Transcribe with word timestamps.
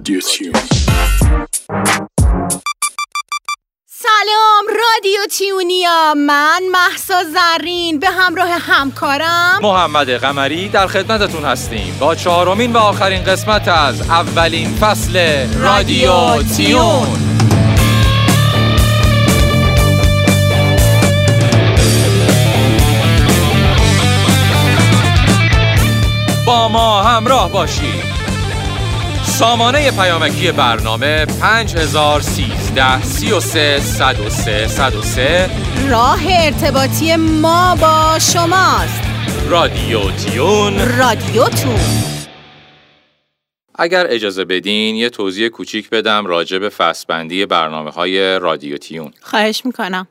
رادیو 0.00 0.20
تیون. 0.20 0.52
سلام 3.86 4.64
رادیو 4.68 5.26
تیونیا. 5.30 6.14
من 6.14 6.62
محسا 6.72 7.24
زرین 7.24 7.98
به 7.98 8.10
همراه 8.10 8.48
همکارم. 8.48 9.58
محمد 9.62 10.10
قمری 10.10 10.68
در 10.68 10.86
خدمتتون 10.86 11.44
هستیم. 11.44 11.96
با 12.00 12.14
چهارمین 12.14 12.72
و 12.72 12.78
آخرین 12.78 13.24
قسمت 13.24 13.68
از 13.68 14.00
اولین 14.00 14.74
فصل 14.74 15.46
رادیو 15.58 16.42
تیون. 16.42 17.08
با 26.46 26.68
ما 26.68 27.02
همراه 27.02 27.52
باشید. 27.52 27.99
سامانه 29.40 29.90
پیامکی 29.90 30.52
برنامه 30.52 31.26
5013 31.26 33.02
33 33.02 33.80
103 33.80 34.66
103 34.68 35.50
راه 35.90 36.20
ارتباطی 36.30 37.16
ما 37.16 37.76
با 37.80 38.18
شماست. 38.18 39.02
رادیو 39.48 40.10
تیون. 40.10 40.98
رادیو 40.98 41.44
تو 41.44 41.74
اگر 43.74 44.06
اجازه 44.08 44.44
بدین 44.44 44.96
یه 44.96 45.08
توضیح 45.08 45.48
کوچیک 45.48 45.90
بدم 45.90 46.26
راجع 46.26 46.58
به 46.58 46.68
فصلبندی 46.68 47.46
برنامه 47.46 47.90
های 47.90 48.38
رادیو 48.38 48.76
تیون. 48.76 49.12
خواهش 49.20 49.62
می‌کنم. 49.64 50.08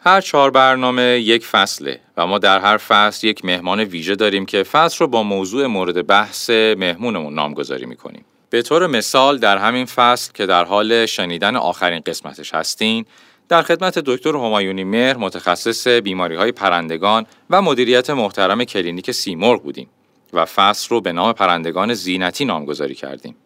هر 0.00 0.20
چهار 0.20 0.50
برنامه 0.50 1.02
یک 1.02 1.46
فصله 1.46 2.00
و 2.16 2.26
ما 2.26 2.38
در 2.38 2.58
هر 2.58 2.76
فصل 2.76 3.26
یک 3.26 3.44
مهمان 3.44 3.80
ویژه 3.80 4.14
داریم 4.14 4.46
که 4.46 4.62
فصل 4.62 4.96
رو 4.98 5.08
با 5.08 5.22
موضوع 5.22 5.66
مورد 5.66 6.06
بحث 6.06 6.50
مهمونمون 6.50 7.34
نامگذاری 7.34 7.86
می‌کنیم. 7.86 8.24
به 8.50 8.62
طور 8.62 8.86
مثال 8.86 9.38
در 9.38 9.58
همین 9.58 9.86
فصل 9.86 10.32
که 10.32 10.46
در 10.46 10.64
حال 10.64 11.06
شنیدن 11.06 11.56
آخرین 11.56 12.00
قسمتش 12.06 12.54
هستین 12.54 13.04
در 13.48 13.62
خدمت 13.62 13.98
دکتر 13.98 14.30
همایونی 14.30 14.84
مهر 14.84 15.16
متخصص 15.16 15.88
بیماری 15.88 16.34
های 16.34 16.52
پرندگان 16.52 17.26
و 17.50 17.62
مدیریت 17.62 18.10
محترم 18.10 18.64
کلینیک 18.64 19.10
سیمرغ 19.10 19.62
بودیم 19.62 19.88
و 20.32 20.44
فصل 20.44 20.88
رو 20.90 21.00
به 21.00 21.12
نام 21.12 21.32
پرندگان 21.32 21.94
زینتی 21.94 22.44
نامگذاری 22.44 22.94
کردیم. 22.94 23.36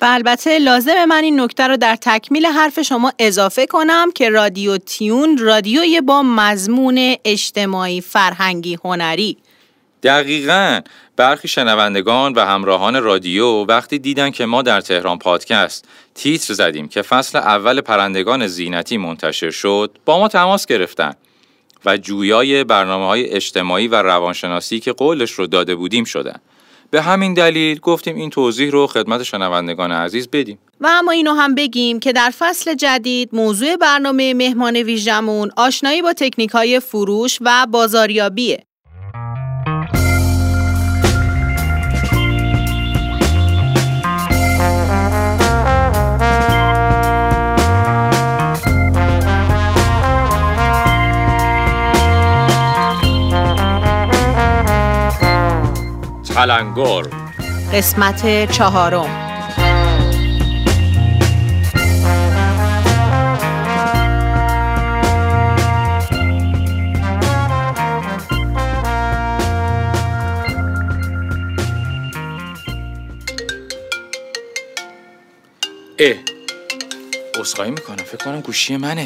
و 0.00 0.04
البته 0.04 0.58
لازم 0.58 1.04
من 1.04 1.24
این 1.24 1.40
نکته 1.40 1.66
رو 1.66 1.76
در 1.76 1.96
تکمیل 1.96 2.46
حرف 2.46 2.82
شما 2.82 3.12
اضافه 3.18 3.66
کنم 3.66 4.10
که 4.14 4.30
رادیو 4.30 4.78
تیون 4.78 5.38
رادیوی 5.38 6.00
با 6.00 6.22
مضمون 6.22 7.14
اجتماعی 7.24 8.00
فرهنگی 8.00 8.78
هنری 8.84 9.36
دقیقا 10.02 10.80
برخی 11.18 11.48
شنوندگان 11.48 12.32
و 12.32 12.40
همراهان 12.40 13.02
رادیو 13.02 13.46
وقتی 13.46 13.98
دیدن 13.98 14.30
که 14.30 14.46
ما 14.46 14.62
در 14.62 14.80
تهران 14.80 15.18
پادکست 15.18 15.88
تیتر 16.14 16.54
زدیم 16.54 16.88
که 16.88 17.02
فصل 17.02 17.38
اول 17.38 17.80
پرندگان 17.80 18.46
زینتی 18.46 18.96
منتشر 18.96 19.50
شد 19.50 19.98
با 20.04 20.18
ما 20.18 20.28
تماس 20.28 20.66
گرفتن 20.66 21.12
و 21.84 21.96
جویای 21.96 22.64
برنامه 22.64 23.06
های 23.06 23.30
اجتماعی 23.30 23.88
و 23.88 24.02
روانشناسی 24.02 24.80
که 24.80 24.92
قولش 24.92 25.30
رو 25.30 25.46
داده 25.46 25.74
بودیم 25.74 26.04
شدن. 26.04 26.36
به 26.90 27.02
همین 27.02 27.34
دلیل 27.34 27.78
گفتیم 27.78 28.16
این 28.16 28.30
توضیح 28.30 28.70
رو 28.70 28.86
خدمت 28.86 29.22
شنوندگان 29.22 29.92
عزیز 29.92 30.28
بدیم. 30.28 30.58
و 30.80 30.88
اما 30.90 31.12
اینو 31.12 31.34
هم 31.34 31.54
بگیم 31.54 32.00
که 32.00 32.12
در 32.12 32.32
فصل 32.38 32.74
جدید 32.74 33.28
موضوع 33.32 33.76
برنامه 33.76 34.34
مهمان 34.34 34.76
ویژمون 34.76 35.50
آشنایی 35.56 36.02
با 36.02 36.12
تکنیک 36.12 36.50
های 36.50 36.80
فروش 36.80 37.38
و 37.40 37.66
بازاریابیه. 37.70 38.67
تلنگر 56.38 57.02
قسمت 57.72 58.52
چهارم. 58.52 59.00
اه 75.98 76.16
اصخایی 77.40 77.70
می‌کنم. 77.70 77.96
فکر 77.96 78.24
کنم 78.24 78.40
گوشی 78.40 78.76
منه. 78.76 79.04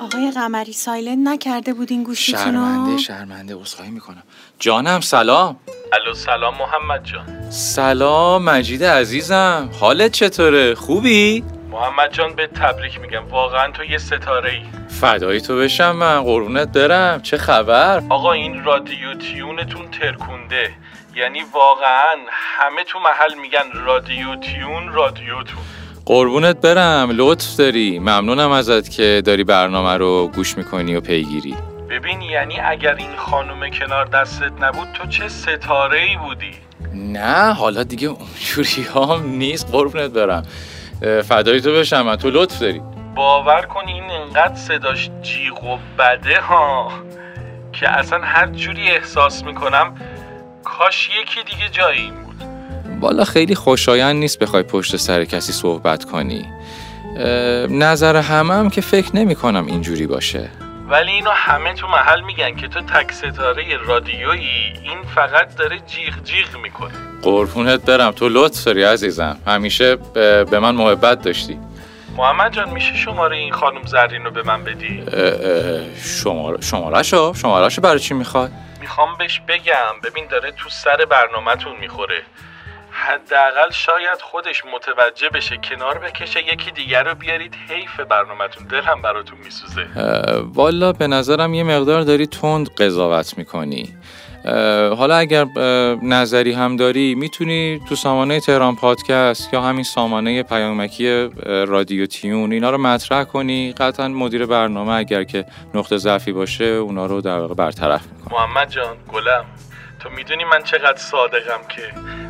آقای 0.00 0.30
قمری 0.30 0.72
سایلنت 0.72 1.18
نکرده 1.28 1.72
بودین 1.72 2.02
گوشیتون 2.02 2.44
شرمنده 2.44 2.98
شرمنده 2.98 3.56
اصخایی 3.60 3.90
می‌کنم. 3.90 4.22
جانم 4.58 5.00
سلام. 5.00 5.56
الو 5.92 6.14
سلام 6.14 6.54
محمد 6.58 7.04
جان. 7.04 7.50
سلام 7.50 8.44
مجید 8.44 8.84
عزیزم. 8.84 9.70
حالت 9.80 10.12
چطوره؟ 10.12 10.74
خوبی؟ 10.74 11.44
محمد 11.70 12.12
جان 12.12 12.34
به 12.34 12.46
تبریک 12.46 13.00
میگم. 13.00 13.28
واقعا 13.30 13.70
تو 13.70 13.84
یه 13.84 13.98
ستاره 13.98 14.52
ای. 14.52 14.60
فدایی 14.88 15.40
تو 15.40 15.58
بشم 15.58 15.92
من. 15.96 16.22
قربونت 16.22 16.72
برم. 16.72 17.22
چه 17.22 17.36
خبر؟ 17.36 18.02
آقا 18.08 18.32
این 18.32 18.64
رادیو 18.64 19.14
تیونتون 19.14 19.90
ترکونده. 19.90 20.70
یعنی 21.16 21.38
واقعا 21.54 22.16
همه 22.30 22.84
تو 22.84 22.98
محل 22.98 23.34
میگن 23.42 23.84
رادیو 23.84 24.36
تیون 24.36 24.92
رادیوتون 24.92 25.58
قربونت 26.06 26.60
برم. 26.60 27.10
لطف 27.10 27.56
داری. 27.56 27.98
ممنونم 27.98 28.50
ازت 28.50 28.90
که 28.90 29.22
داری 29.24 29.44
برنامه 29.44 29.96
رو 29.96 30.30
گوش 30.34 30.56
می‌کنی 30.56 30.96
و 30.96 31.00
پیگیری. 31.00 31.54
ببین 31.90 32.22
یعنی 32.22 32.60
اگر 32.60 32.94
این 32.94 33.16
خانم 33.16 33.70
کنار 33.70 34.04
دستت 34.04 34.52
نبود 34.60 34.88
تو 34.94 35.08
چه 35.08 35.28
ستاره 35.28 36.00
ای 36.00 36.16
بودی؟ 36.16 36.54
نه 36.94 37.52
حالا 37.52 37.82
دیگه 37.82 38.08
اونجوری 38.08 38.86
هم 38.94 39.28
نیست 39.28 39.70
قربونت 39.72 40.10
برم. 40.10 40.42
اه، 41.02 41.22
فدایی 41.22 41.60
تو 41.60 41.72
بشم 41.72 42.02
من 42.02 42.16
تو 42.16 42.30
لطف 42.30 42.58
داری. 42.58 42.82
باور 43.14 43.62
کن 43.62 43.88
این 43.88 44.10
انقدر 44.10 44.54
صداش 44.54 45.10
جیغ 45.22 45.64
و 45.64 45.78
بده 45.98 46.40
ها 46.40 46.92
که 47.72 47.88
اصلا 47.88 48.20
هر 48.22 48.46
جوری 48.46 48.90
احساس 48.90 49.44
می‌کنم 49.44 49.94
کاش 50.64 51.10
یکی 51.22 51.42
دیگه 51.42 51.68
جای 51.68 51.98
این 51.98 52.14
بود. 52.14 52.42
بالا 53.00 53.24
خیلی 53.24 53.54
خوشایند 53.54 54.16
نیست 54.16 54.38
بخوای 54.38 54.62
پشت 54.62 54.96
سر 54.96 55.24
کسی 55.24 55.52
صحبت 55.52 56.04
کنی. 56.04 56.46
نظر 57.70 58.16
همه 58.16 58.54
هم 58.54 58.70
که 58.70 58.80
فکر 58.80 59.16
نمی 59.16 59.34
کنم 59.34 59.66
اینجوری 59.66 60.06
باشه. 60.06 60.50
ولی 60.88 61.12
اینو 61.12 61.30
همه 61.30 61.74
تو 61.74 61.86
محل 61.86 62.20
میگن 62.20 62.56
که 62.56 62.68
تو 62.68 62.80
تک 62.80 63.12
ستاره 63.12 63.76
رادیویی 63.76 64.72
این 64.82 65.02
فقط 65.14 65.56
داره 65.56 65.78
جیغ 65.78 66.24
جیغ 66.24 66.56
می‌کنه. 66.62 66.92
قربونت 67.22 67.84
برم. 67.84 68.10
تو 68.10 68.28
لطف 68.28 68.64
داری 68.64 68.82
عزیزم. 68.82 69.38
همیشه 69.46 69.96
به 70.44 70.58
من 70.58 70.74
محبت 70.74 71.22
داشتی. 71.22 71.58
محمد 72.16 72.52
جان 72.52 72.70
میشه 72.70 72.96
شماره 72.96 73.36
این 73.36 73.52
خانم 73.52 73.86
زرین 73.86 74.24
رو 74.24 74.30
به 74.30 74.42
من 74.42 74.64
بدی؟ 74.64 75.04
اه، 75.12 75.22
اه، 75.22 75.96
شماره 75.96 76.60
شمارهشو؟ 76.60 77.32
برای 77.82 77.98
چی 77.98 78.14
می‌خواد 78.14 78.50
می‌خوام 78.80 79.16
بهش 79.18 79.40
بگم. 79.48 80.00
ببین 80.04 80.26
داره 80.30 80.50
تو 80.50 80.68
سر 80.68 81.04
برنامهتون 81.10 81.72
می‌خوره. 81.80 82.22
حداقل 83.06 83.70
شاید 83.70 84.20
خودش 84.22 84.62
متوجه 84.74 85.28
بشه 85.28 85.56
کنار 85.56 85.98
بکشه 85.98 86.40
یکی 86.52 86.70
دیگر 86.70 87.02
رو 87.02 87.14
بیارید 87.14 87.54
حیف 87.68 88.00
برنامهتون 88.00 88.66
دلم 88.66 89.02
براتون 89.02 89.38
میسوزه. 89.44 89.86
والا 90.54 90.92
به 90.92 91.06
نظرم 91.06 91.54
یه 91.54 91.62
مقدار 91.62 92.02
داری 92.02 92.26
تند 92.26 92.74
قضاوت 92.74 93.38
می‌کنی. 93.38 93.94
حالا 94.98 95.16
اگر 95.16 95.44
نظری 96.02 96.52
هم 96.52 96.76
داری 96.76 97.14
می‌تونی 97.14 97.80
تو 97.88 97.94
سامانه 97.94 98.40
تهران 98.40 98.76
پادکست 98.76 99.54
یا 99.54 99.60
همین 99.60 99.84
سامانه 99.84 100.42
پیامکی 100.42 101.30
رادیو 101.46 102.06
تیون 102.06 102.52
اینا 102.52 102.70
رو 102.70 102.78
مطرح 102.78 103.24
کنی. 103.24 103.72
قطعا 103.72 104.08
مدیر 104.08 104.46
برنامه 104.46 104.92
اگر 104.92 105.24
که 105.24 105.44
نقطه 105.74 105.96
ضعفی 105.96 106.32
باشه 106.32 106.64
اونا 106.64 107.06
رو 107.06 107.20
در 107.20 107.38
واقع 107.38 107.54
برطرف 107.54 108.02
می‌کنه 108.06 108.34
محمد 108.34 108.70
جان 108.70 108.96
گلم. 109.12 109.44
تو 110.08 110.14
می‌دونی 110.14 110.44
من 110.44 110.62
چقدر 110.62 110.96
صادقم 110.98 111.60
که 111.68 111.82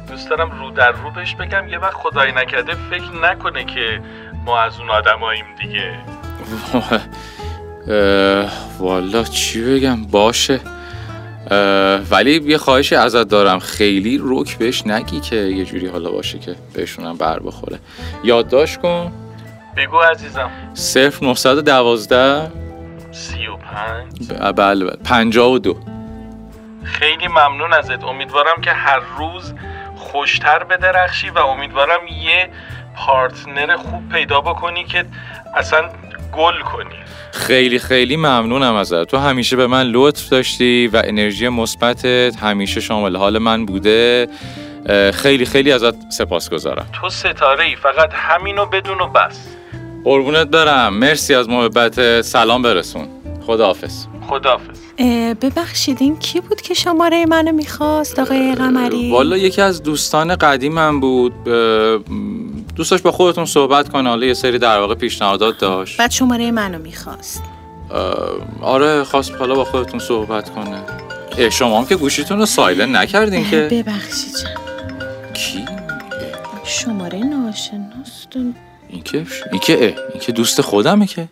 دوست 0.09 0.31
دارم 0.31 0.51
رو 0.61 0.71
در 0.71 0.91
رو 0.93 1.11
بهش 1.11 1.35
بگم 1.35 1.69
یه 1.69 1.79
وقت 1.79 1.95
خدای 1.95 2.33
نکرده 2.33 2.73
فکر 2.91 3.13
نکنه 3.23 3.65
که 3.65 4.01
ما 4.45 4.61
از 4.61 4.79
اون 4.79 4.91
آدماییم 4.91 5.45
دیگه. 5.61 5.95
والا 8.79 9.25
چی 9.25 9.63
بگم؟ 9.75 10.05
باشه. 10.05 10.61
ولی 12.11 12.41
یه 12.47 12.59
خواهشی 12.59 12.95
ازت 12.95 13.29
دارم. 13.29 13.59
خیلی 13.59 14.21
رک 14.25 14.59
بهش 14.59 14.87
نگی 14.87 15.21
که 15.21 15.37
یه 15.37 15.65
جوری 15.65 15.87
حالا 15.87 16.11
باشه 16.11 16.39
که 16.39 16.55
بهشونم 16.75 17.17
بر 17.17 17.39
بخوره. 17.39 17.79
یادداشت 18.25 18.81
کن. 18.81 19.13
بگو 19.77 19.99
عزیزم. 19.99 20.51
صفر 20.75 21.27
912 21.27 22.51
سی 23.13 23.47
و 23.47 23.57
پنج. 23.57 24.29
ب- 24.33 24.53
بله 24.53 24.85
بله. 24.85 24.97
52 25.05 25.98
خیلی 26.89 27.29
ممنون 27.29 27.73
ازت. 27.73 28.05
امیدوارم 28.05 28.61
که 28.61 28.73
هر 28.73 29.01
روز 29.19 29.55
خوشتر 29.97 30.65
بدرخشی 30.65 31.31
و 31.31 31.39
امیدوارم 31.39 32.01
یه 32.07 32.51
پارتنر 32.97 33.77
خوب 33.77 34.09
پیدا 34.13 34.41
بکنی 34.41 34.85
که 34.85 35.05
اصلا 35.57 35.91
گل 36.33 36.61
کنی. 36.61 36.95
خیلی 37.33 37.79
خیلی 37.79 38.17
ممنونم 38.17 38.75
ازت. 38.75 39.05
تو 39.05 39.19
همیشه 39.19 39.57
به 39.57 39.67
من 39.67 39.87
لطف 39.87 40.29
داشتی 40.29 40.87
و 40.87 41.03
انرژی 41.05 41.49
مثبتت 41.49 42.37
همیشه 42.43 42.81
شامل 42.81 43.17
حال 43.17 43.39
من 43.39 43.67
بوده. 43.67 44.29
خیلی 45.15 45.45
خیلی 45.45 45.73
ازت 45.73 46.11
سپاسگزارم. 46.11 46.87
تو 46.93 47.09
ستاره 47.09 47.65
ای 47.65 47.77
فقط 47.77 48.11
همینو 48.13 48.67
بدون 48.67 49.01
و 49.01 49.09
بس. 49.09 49.49
قربونت 50.05 50.47
برم. 50.47 50.95
مرسی 50.95 51.35
از 51.35 51.49
محبت. 51.49 52.21
سلام 52.21 52.63
برسون. 52.63 53.09
خداحافظ. 53.47 54.07
خداحافظ. 54.29 54.88
ببخشید 55.41 55.97
این 56.01 56.17
کی 56.19 56.41
بود 56.41 56.61
که 56.61 56.75
شماره 56.75 57.27
منو 57.27 57.53
می‌خواست 57.53 58.19
آقای 58.19 58.55
قمری؟ 58.55 59.11
والا 59.13 59.37
یکی 59.37 59.61
از 59.63 59.83
دوستان 59.83 60.37
قدیمم 60.37 61.01
بود. 61.01 61.33
اه، 61.49 61.99
دوست 62.77 62.91
داشت 62.91 63.03
با 63.03 63.13
خودتون 63.13 63.45
صحبت 63.45 63.89
کنه. 63.89 64.09
حالا 64.09 64.27
یه 64.27 64.35
سری 64.35 64.59
در 64.59 64.79
واقع 64.81 64.95
پیشنهادات 64.95 65.59
داشت. 65.59 65.99
بعد 65.99 66.11
شماره 66.11 66.51
منو 66.51 66.79
می‌خواست. 66.79 67.43
آره 68.61 69.05
خواست 69.05 69.33
حالا 69.35 69.55
با 69.55 69.65
خودتون 69.65 70.01
صحبت 70.01 70.51
کنه. 70.51 70.83
اه، 71.39 71.51
شما 71.51 71.79
هم 71.79 71.87
که 71.87 71.97
گوشیتون 71.97 72.39
رو 72.39 72.47
سایلن 72.47 72.97
نکردین 72.97 73.51
که. 73.51 73.69
ببخشید 73.71 74.33
جان. 74.43 74.53
کی؟ 75.33 75.65
شماره 76.65 77.19
ناشناست 77.19 78.37
و- 78.37 78.39
این 78.89 79.03
که 79.03 79.27
این 79.53 79.61
که 79.61 79.95
این 80.13 80.21
که 80.21 80.33
دوست 80.33 80.61
خودمه 80.61 81.07
که. 81.07 81.29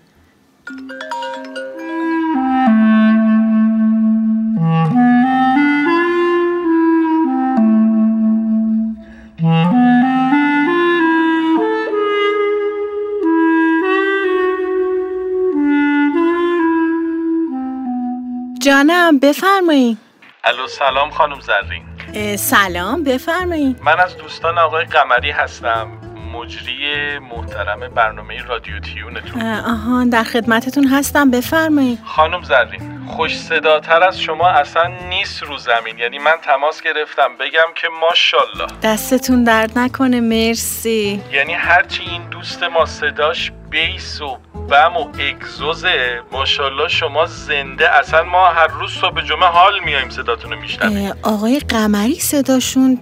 جانم 18.67 19.19
بفرمایید 19.19 19.99
الو 20.45 20.67
سلام 20.67 21.11
خانم 21.11 21.41
زرین. 21.41 22.37
سلام 22.37 23.05
بفرمایید 23.05 23.83
من 23.83 24.01
از 24.01 24.17
دوستان 24.17 24.59
آقای 24.59 24.85
قمری 24.85 25.31
هستم 25.31 25.89
مجری 26.33 27.19
محترم 27.19 27.89
برنامه 27.95 28.43
رادیو 28.43 28.81
تیونتون. 28.81 29.43
اه، 29.43 29.73
آهان 29.73 30.09
در 30.09 30.25
خدمتتون 30.25 30.87
هستم 30.87 31.31
بفرمایید 31.31 31.99
خانم 32.05 32.43
زرین 32.43 33.07
خوش 33.07 33.39
صداتر 33.39 34.03
از 34.03 34.21
شما 34.21 34.49
اصلا 34.49 34.87
نیست 35.09 35.43
رو 35.43 35.59
زمین. 35.59 35.99
یعنی 35.99 36.19
من 36.19 36.37
تماس 36.43 36.83
گرفتم 36.83 37.29
بگم 37.41 37.73
که 37.75 37.89
ماشاءالله. 38.01 38.67
دستتون 38.83 39.45
درد 39.45 39.79
نکنه 39.79 40.21
مرسی. 40.21 41.23
یعنی 41.33 41.53
هرچی 41.53 42.03
این 42.03 42.29
دوست 42.29 42.63
ما 42.63 42.87
صداش 42.87 43.53
بیس 43.71 44.21
و 44.21 44.39
بم 44.71 44.97
و 44.97 45.09
اگزوزه. 45.19 46.21
ماشاءالله 46.33 46.89
شما 46.89 47.27
زنده. 47.27 47.91
اصلا 47.99 48.23
ما 48.23 48.47
هر 48.49 48.67
روز 48.67 48.93
صبح 48.93 49.21
جمعه 49.21 49.49
حال 49.49 49.73
میایم 49.85 50.11
صداتون 50.11 50.53
رو 50.53 50.61
میشنویم 50.61 51.13
آقای 51.23 51.59
قمری 51.59 52.15
صداشون 52.15 53.01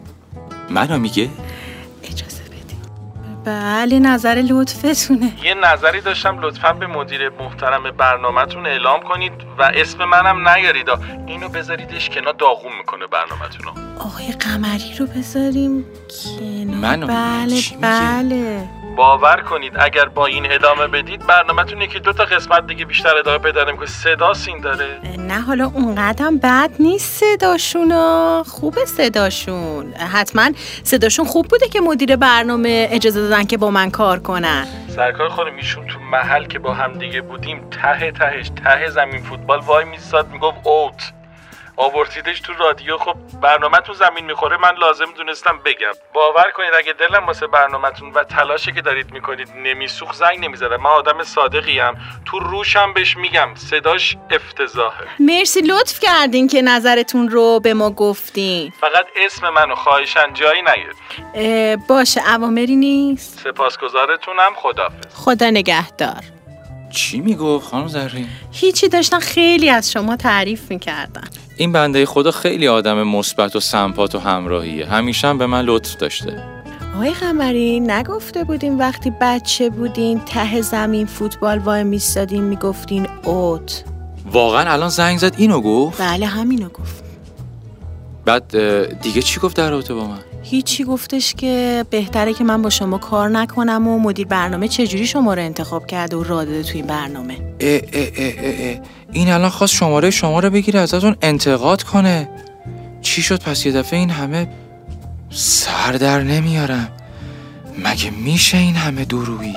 منو 0.70 0.98
میگه؟ 0.98 1.28
اجازه 2.02 2.42
بدید 2.42 2.88
بله 3.44 3.98
نظر 3.98 4.34
لطفتونه. 4.48 5.32
یه 5.42 5.54
نظری 5.54 6.00
داشتم 6.00 6.40
لطفا 6.40 6.72
به 6.72 6.86
مدیر 6.86 7.28
محترم 7.28 7.90
برنامهتون 7.90 8.66
اعلام 8.66 9.02
کنید 9.02 9.32
و 9.58 9.62
اسم 9.62 10.04
منم 10.04 10.48
نیارید. 10.48 10.88
اینو 11.26 11.48
بذاریدش 11.48 12.10
کنار 12.10 12.34
داغون 12.34 12.72
می‌کنه 12.78 13.06
برنامهتون 13.06 13.66
رو 13.66 13.72
آقای 13.98 14.32
قمری 14.32 14.94
رو 14.98 15.06
بذاریم 15.06 15.84
کنار. 16.08 16.76
منو؟ 16.76 17.06
بله؟ 17.06 17.60
بله. 17.80 18.68
باور 18.96 19.36
کنید 19.40 19.72
اگر 19.78 20.04
با 20.04 20.26
این 20.26 20.52
ادامه 20.52 20.86
بدید 20.86 21.26
برنامهتون 21.26 21.82
یکی 21.82 22.00
دو 22.00 22.12
تا 22.12 22.24
قسمت 22.24 22.66
دیگه 22.66 22.84
بیشتر 22.84 23.16
ادامه 23.16 23.38
پیدا 23.38 23.72
که 23.76 23.86
صدا 23.86 24.34
سین 24.34 24.60
داره. 24.60 25.00
نه 25.18 25.40
حالا 25.40 25.70
اونقدرم 25.74 26.38
بد 26.38 26.70
نیست 26.78 27.24
صداشون. 27.24 27.92
خوبه 28.42 28.84
صداشون. 28.84 29.92
حتما 29.94 30.50
صداشون 30.82 31.24
خوب 31.26 31.48
بوده 31.48 31.68
که 31.68 31.80
مدیر 31.80 32.16
برنامه 32.16 32.88
اجازه 32.90 33.20
دادن 33.20 33.44
که 33.44 33.56
با 33.56 33.70
من 33.70 33.90
کار 33.90 34.18
کنن. 34.18 34.66
سرکار 34.88 35.28
خانم 35.28 35.56
ایشون 35.56 35.86
تو 35.86 35.98
محل 36.00 36.44
که 36.44 36.58
با 36.58 36.74
هم 36.74 36.92
دیگه 36.92 37.20
بودیم 37.20 37.70
ته 37.70 38.12
تهش 38.12 38.50
ته 38.64 38.90
زمین 38.90 39.22
فوتبال 39.22 39.60
وای 39.60 39.84
میستاد 39.84 40.30
می‌گفت 40.32 40.56
اوت. 40.62 41.12
آورتیدش 41.76 42.40
تو 42.40 42.52
رادیو. 42.52 42.98
خب 42.98 43.14
برنامهتون 43.42 43.94
زمین 43.94 44.24
می‌خوره 44.24 44.56
من 44.56 44.74
لازم 44.74 45.12
دونستم 45.16 45.60
بگم. 45.64 45.92
باور 46.14 46.50
کنید 46.50 46.74
اگه 46.78 46.92
دلم 46.92 47.26
واسه 47.26 47.46
برنامهتون 47.46 48.12
و 48.12 48.24
تلاشی 48.24 48.72
که 48.72 48.82
دارید 48.82 49.12
می‌کنید 49.12 49.48
نمیسوخ 49.56 50.14
زنگ 50.14 50.44
نمی‌زدم. 50.44 50.76
من 50.76 50.90
آدم 50.90 51.22
صادقیم 51.22 51.94
تو 52.24 52.38
روشم 52.38 52.92
بهش 52.92 53.16
میگم 53.16 53.54
صداش 53.54 54.16
افتضاحه. 54.30 55.06
مرسی 55.18 55.60
لطف 55.60 56.00
کردین 56.00 56.48
که 56.48 56.62
نظرتون 56.62 57.28
رو 57.28 57.60
به 57.60 57.74
ما 57.74 57.90
گفتین. 57.90 58.72
فقط 58.80 59.06
اسم 59.16 59.50
منو 59.50 59.74
خواهشن 59.74 60.32
جایی 60.32 60.62
اه، 61.34 61.76
باشه 61.76 62.20
عوامری 62.20 62.76
نیست. 62.76 63.40
سپاسگزارتونم. 63.40 64.52
خدافظ 64.54 65.14
خدا 65.14 65.50
نگهدار. 65.50 66.20
چی 66.94 67.20
می‌گفت 67.20 67.68
خانم 67.68 67.88
زرین 67.88 68.26
هیچی 68.52 68.88
داشتن 68.88 69.18
خیلی 69.18 69.68
از 69.70 69.92
شما 69.92 70.16
تعریف 70.16 70.70
می‌کردن. 70.70 71.24
این 71.56 71.72
بنده 71.72 72.06
خدا 72.06 72.30
خیلی 72.30 72.68
آدم 72.68 73.02
مثبت 73.02 73.56
و 73.56 73.60
سمپات 73.60 74.14
و 74.14 74.18
همراهیه. 74.18 74.86
همیشه 74.86 75.28
هم 75.28 75.38
به 75.38 75.46
من 75.46 75.64
لطف 75.64 75.96
داشته. 75.96 76.42
آقای 76.94 77.10
قمری 77.10 77.80
نگفته 77.80 78.44
بودین 78.44 78.78
وقتی 78.78 79.12
بچه 79.20 79.70
بودین 79.70 80.20
ته 80.20 80.60
زمین 80.60 81.06
فوتبال 81.06 81.58
وای 81.58 81.84
میستادین 81.84 82.44
می‌گفتین 82.44 83.06
اوت. 83.24 83.84
واقعا 84.32 84.72
الان 84.72 84.88
زنگ 84.88 85.18
زد 85.18 85.34
اینو 85.36 85.60
گفت؟ 85.60 86.00
بله 86.00 86.26
همینو 86.26 86.68
گفت. 86.68 87.04
بعد 88.24 88.56
دیگه 89.02 89.22
چی 89.22 89.40
گفت 89.40 89.56
در 89.56 89.70
رابطه 89.70 89.94
با 89.94 90.06
من؟ 90.06 90.18
هیچی 90.44 90.84
گفتش 90.84 91.34
که 91.34 91.84
بهتره 91.90 92.34
که 92.34 92.44
من 92.44 92.62
با 92.62 92.70
شما 92.70 92.98
کار 92.98 93.28
نکنم 93.28 93.88
و 93.88 93.98
مدیر 93.98 94.26
برنامه 94.26 94.68
چجوری 94.68 95.06
شما 95.06 95.34
رو 95.34 95.42
انتخاب 95.42 95.86
کرده 95.86 96.16
و 96.16 96.22
راه 96.22 96.44
داده 96.44 96.62
تو 96.62 96.72
این 96.74 96.86
برنامه. 96.86 97.36
اه 97.60 97.80
اه 97.92 98.08
اه. 98.16 98.80
این 99.12 99.28
الان 99.30 99.50
خواست 99.50 99.74
شماره 99.74 100.10
شما 100.10 100.40
رو 100.40 100.50
بگیره 100.50 100.80
ازتون 100.80 101.16
انتقاد 101.22 101.82
کنه. 101.82 102.28
چی 103.02 103.22
شد؟ 103.22 103.42
پس 103.42 103.66
یه 103.66 103.72
دفعه 103.72 103.98
این 103.98 104.10
همه 104.10 104.48
سر 105.30 105.92
در 105.92 106.22
نمیارم 106.22 106.88
مگه 107.78 108.10
میشه 108.10 108.58
این 108.58 108.74
همه 108.74 109.04
درویی 109.04 109.54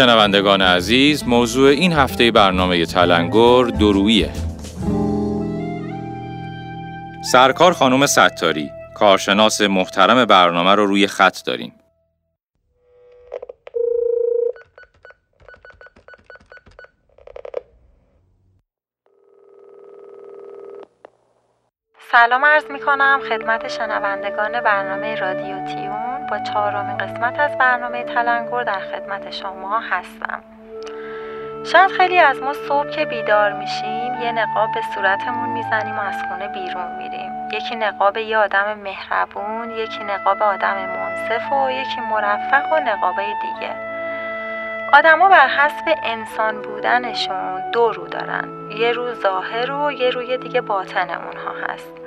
شنوندگان 0.00 0.62
عزیز 0.62 1.24
موضوع 1.24 1.68
این 1.68 1.92
هفته 1.92 2.30
برنامه 2.30 2.86
تلنگر 2.86 3.64
درویه. 3.64 4.30
سرکار 7.32 7.72
خانم 7.72 8.06
ستاری 8.06 8.70
کارشناس 8.94 9.60
محترم 9.60 10.24
برنامه 10.24 10.74
رو 10.74 10.86
روی 10.86 11.06
خط 11.06 11.44
داریم. 11.44 11.72
سلام 22.20 22.44
عرض 22.44 22.70
می 22.70 22.80
کنم 22.80 23.20
خدمت 23.28 23.68
شنوندگان 23.68 24.60
برنامه 24.60 25.14
رادیو 25.14 25.64
تیون. 25.64 26.26
با 26.30 26.38
چهارمین 26.38 26.98
قسمت 26.98 27.40
از 27.40 27.58
برنامه 27.58 28.04
تلنگر 28.04 28.62
در 28.62 28.80
خدمت 28.80 29.30
شما 29.30 29.80
هستم. 29.80 30.42
شاید 31.64 31.90
خیلی 31.90 32.18
از 32.18 32.42
ما 32.42 32.52
صبح 32.52 32.90
که 32.90 33.04
بیدار 33.04 33.52
میشیم 33.52 34.22
یه 34.22 34.32
نقاب 34.32 34.68
به 34.74 34.80
صورتمون 34.94 35.48
می‌زنیم 35.48 35.96
و 35.96 36.00
از 36.00 36.22
خونه 36.28 36.48
بیرون 36.48 36.96
میریم. 36.98 37.32
یکی 37.52 37.76
نقاب 37.76 38.16
یه 38.16 38.38
آدم 38.38 38.74
مهربون 38.74 39.70
یکی 39.70 40.04
نقاب 40.04 40.42
آدم 40.42 40.76
منصف 40.76 41.52
و 41.52 41.70
یکی 41.70 42.00
مرفق 42.00 42.72
و 42.72 42.80
نقابه 42.80 43.26
دیگه. 43.42 43.74
آدما 44.92 45.28
بر 45.28 45.48
حسب 45.48 45.98
انسان 46.02 46.62
بودنشون 46.62 47.70
دو 47.70 47.92
رو 47.92 48.08
دارن. 48.08 48.70
یه 48.70 48.92
رو 48.92 49.14
ظاهر 49.14 49.72
و 49.72 49.92
یه 49.92 50.10
روی 50.10 50.36
دیگه 50.38 50.60
باطن 50.60 51.10
اونها 51.10 51.52
هست. 51.68 51.99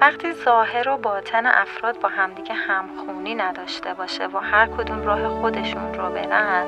وقتی 0.00 0.32
ظاهر 0.32 0.88
و 0.88 0.96
باطن 0.96 1.46
افراد 1.46 2.00
با 2.00 2.08
همدیگه 2.08 2.54
همخونی 2.54 3.34
نداشته 3.34 3.94
باشه 3.94 4.26
و 4.26 4.38
هر 4.38 4.66
کدوم 4.66 5.02
راه 5.02 5.28
خودشون 5.28 5.94
رو 5.94 6.10
برن 6.10 6.66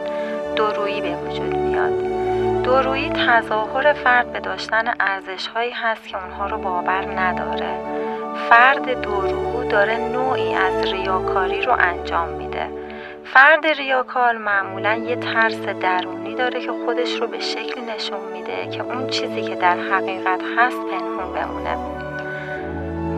دورویی 0.56 1.00
به 1.00 1.16
وجود 1.16 1.56
میاد. 1.56 2.02
دورویی 2.62 3.10
تظاهر 3.10 3.92
فرد 3.92 4.32
به 4.32 4.40
داشتن 4.40 4.94
ارزش 5.00 5.46
هایی 5.46 5.70
هست 5.70 6.08
که 6.08 6.24
اونها 6.24 6.46
رو 6.46 6.58
باور 6.58 7.20
نداره. 7.20 7.78
فرد 8.50 9.02
دورو 9.02 9.68
داره 9.68 9.96
نوعی 9.96 10.54
از 10.54 10.92
ریاکاری 10.92 11.62
رو 11.62 11.72
انجام 11.72 12.28
میده. 12.28 12.68
فرد 13.24 13.66
ریاکار 13.66 14.36
معمولا 14.36 14.94
یه 14.94 15.16
ترس 15.16 15.60
درونی 15.60 16.34
داره 16.34 16.60
که 16.60 16.72
خودش 16.84 17.20
رو 17.20 17.26
به 17.26 17.40
شکلی 17.40 17.84
نشون 17.94 18.20
میده 18.32 18.66
که 18.70 18.82
اون 18.82 19.06
چیزی 19.06 19.42
که 19.42 19.54
در 19.54 19.76
حقیقت 19.76 20.40
هست 20.56 20.80
پنهون 20.80 21.32
بمونه. 21.32 21.97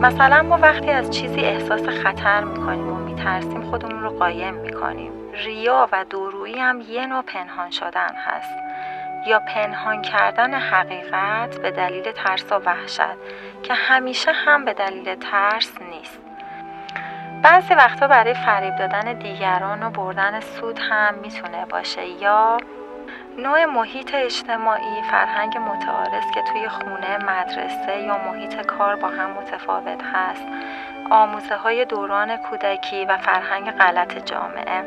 مثلا 0.01 0.41
ما 0.41 0.57
وقتی 0.57 0.91
از 0.91 1.11
چیزی 1.11 1.39
احساس 1.39 1.87
خطر 1.87 2.43
می‌کنیم 2.43 2.87
و 2.87 2.95
میترسیم 2.95 3.61
خودمون 3.61 4.03
رو 4.03 4.09
قایم 4.09 4.53
می‌کنیم. 4.53 5.11
ریا 5.33 5.89
و 5.91 6.05
دورویی 6.09 6.59
هم 6.59 6.81
یه 6.81 7.05
نوع 7.05 7.21
پنهان 7.21 7.71
شدن 7.71 8.15
هست. 8.15 8.55
یا 9.27 9.39
پنهان 9.39 10.01
کردن 10.01 10.53
حقیقت 10.53 11.61
به 11.61 11.71
دلیل 11.71 12.11
ترس 12.11 12.51
و 12.51 12.55
وحشت 12.55 13.17
که 13.63 13.73
همیشه 13.73 14.31
هم 14.31 14.65
به 14.65 14.73
دلیل 14.73 15.15
ترس 15.15 15.71
نیست. 15.91 16.19
بعضی 17.43 17.73
وقتا 17.73 18.07
برای 18.07 18.33
فریب 18.33 18.75
دادن 18.75 19.13
دیگران 19.13 19.83
و 19.83 19.89
بردن 19.89 20.39
سود 20.39 20.79
هم 20.79 21.13
می‌تونه 21.13 21.65
باشه. 21.65 22.07
یا 22.07 22.57
نوع 23.37 23.65
محیط 23.65 24.13
اجتماعی 24.13 25.01
فرهنگ 25.11 25.57
متعارض 25.57 26.31
که 26.33 26.41
توی 26.41 26.69
خونه 26.69 27.17
مدرسه 27.17 28.01
یا 28.01 28.17
محیط 28.17 28.61
کار 28.61 28.95
با 28.95 29.07
هم 29.07 29.29
متفاوت 29.29 30.03
هست. 30.13 30.43
آموزه 31.11 31.55
های 31.55 31.85
دوران 31.85 32.37
کودکی 32.37 33.05
و 33.05 33.17
فرهنگ 33.17 33.71
غلط 33.71 34.25
جامعه. 34.25 34.83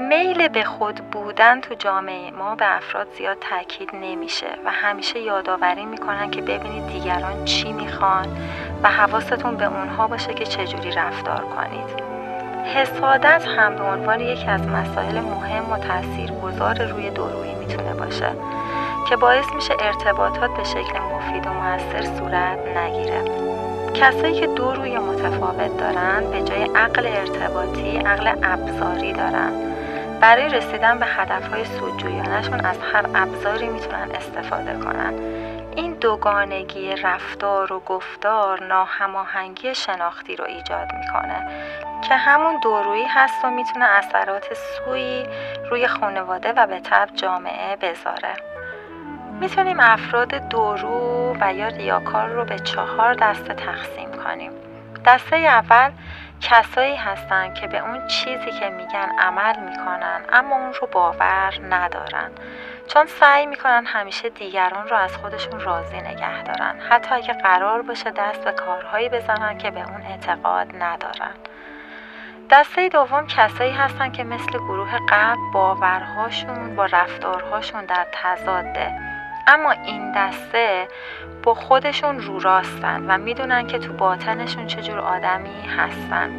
میل 0.00 0.48
به 0.48 0.64
خود 0.64 0.94
بودن 0.94 1.60
تو 1.60 1.74
جامعه 1.74 2.30
ما 2.30 2.54
به 2.54 2.76
افراد 2.76 3.06
زیاد 3.18 3.36
تاکید 3.40 3.90
نمیشه 3.92 4.48
و 4.64 4.70
همیشه 4.70 5.20
یادآوری 5.20 5.86
می‌کنن 5.86 6.30
که 6.30 6.42
ببینید 6.42 6.86
دیگران 6.86 7.44
چی 7.44 7.72
می‌خوان 7.72 8.36
و 8.82 8.88
حواستون 8.88 9.56
به 9.56 9.64
اونها 9.64 10.06
باشه 10.06 10.34
که 10.34 10.44
چجوری 10.44 10.92
رفتار 10.92 11.44
کنید. 11.44 12.17
حسادت 12.74 13.44
هم 13.56 13.76
به 13.76 13.84
عنوان 13.84 14.20
یکی 14.20 14.46
از 14.46 14.68
مسائل 14.68 15.20
مهم 15.20 15.72
و 15.72 15.78
گذار 16.42 16.82
روی 16.82 17.10
دورویی 17.10 17.54
می‌تونه 17.54 17.94
باشه 17.94 18.30
که 19.08 19.16
باعث 19.16 19.52
میشه 19.54 19.74
ارتباطات 19.80 20.50
به 20.56 20.64
شکل 20.64 20.98
مفید 20.98 21.46
و 21.46 21.50
موثر 21.50 22.04
صورت 22.18 22.58
نگیره. 22.76 23.22
کسایی 23.94 24.34
که 24.34 24.46
دو 24.46 24.72
روی 24.72 24.98
متفاوت 24.98 25.78
دارن 25.78 26.30
به 26.30 26.42
جای 26.42 26.62
عقل 26.62 27.06
ارتباطی 27.06 27.96
عقل 27.98 28.32
ابزاری 28.42 29.12
دارن. 29.12 29.52
برای 30.20 30.48
رسیدن 30.48 30.98
به 30.98 31.06
هدفهای 31.06 31.64
سودجویانشون 31.64 32.60
از 32.60 32.76
هر 32.92 33.06
ابزاری 33.14 33.68
می‌تونن 33.68 34.08
استفاده 34.14 34.72
کنن. 34.84 35.14
این 35.78 35.92
دوگانگی 35.92 36.96
رفتار 36.96 37.72
و 37.72 37.80
گفتار 37.80 38.64
ناهماهنگی 38.64 39.74
شناختی 39.74 40.36
رو 40.36 40.44
ایجاد 40.44 40.92
می‌کنه 40.92 41.46
که 42.08 42.16
همون 42.16 42.60
دورویی 42.62 43.04
هست 43.04 43.44
و 43.44 43.50
می‌تونه 43.50 43.84
اثرات 43.84 44.44
سوی 44.54 45.26
روی 45.70 45.86
خانواده 45.86 46.52
و 46.52 46.66
به 46.66 46.80
طب 46.80 47.08
جامعه 47.14 47.76
بذاره. 47.76 48.34
می‌تونیم 49.40 49.80
افراد 49.80 50.34
دورو 50.48 51.36
و 51.40 51.54
یا 51.54 51.68
ریاکار 51.68 52.28
رو 52.28 52.44
به 52.44 52.58
چهار 52.58 53.14
دسته 53.14 53.54
تقسیم 53.54 54.12
کنیم. 54.24 54.52
دسته 55.06 55.36
اول 55.36 55.90
کسایی 56.40 56.96
هستن 56.96 57.54
که 57.54 57.66
به 57.66 57.78
اون 57.78 58.06
چیزی 58.06 58.50
که 58.50 58.70
میگن 58.70 59.08
عمل 59.18 59.60
می‌کنن 59.60 60.20
اما 60.32 60.56
اون 60.56 60.72
رو 60.72 60.88
باور 60.92 61.54
ندارن. 61.70 62.30
چون 62.86 63.06
سعی 63.06 63.46
می‌کنن 63.46 63.84
همیشه 63.86 64.28
دیگران 64.28 64.88
رو 64.88 64.96
از 64.96 65.16
خودشون 65.16 65.60
راضی 65.60 65.96
نگه 65.96 66.42
دارن. 66.42 66.80
حتی 66.80 67.14
اگه 67.14 67.32
قرار 67.32 67.82
باشه 67.82 68.10
دست 68.10 68.44
به 68.44 68.52
کارهایی 68.52 69.08
بزنن 69.08 69.58
که 69.58 69.70
به 69.70 69.80
اون 69.80 70.02
اعتقاد 70.02 70.82
ندارن. 70.82 71.34
دسته 72.50 72.88
دوم 72.88 73.26
کسایی 73.26 73.72
هستن 73.72 74.12
که 74.12 74.24
مثل 74.24 74.50
گروه 74.50 74.98
قبل 75.08 75.40
باورهاشون 75.52 76.76
با 76.76 76.84
رفتارهاشون 76.84 77.84
در 77.84 78.06
تضاده. 78.12 79.07
اما 79.48 79.70
این 79.70 80.12
دسته 80.12 80.88
با 81.42 81.54
خودشون 81.54 82.20
رو 82.20 82.40
راستن 82.40 83.10
و 83.10 83.18
می‌دونن 83.18 83.66
که 83.66 83.78
تو 83.78 83.92
باطنشون 83.92 84.66
چجور 84.66 84.98
آدمی 84.98 85.62
هستن. 85.78 86.30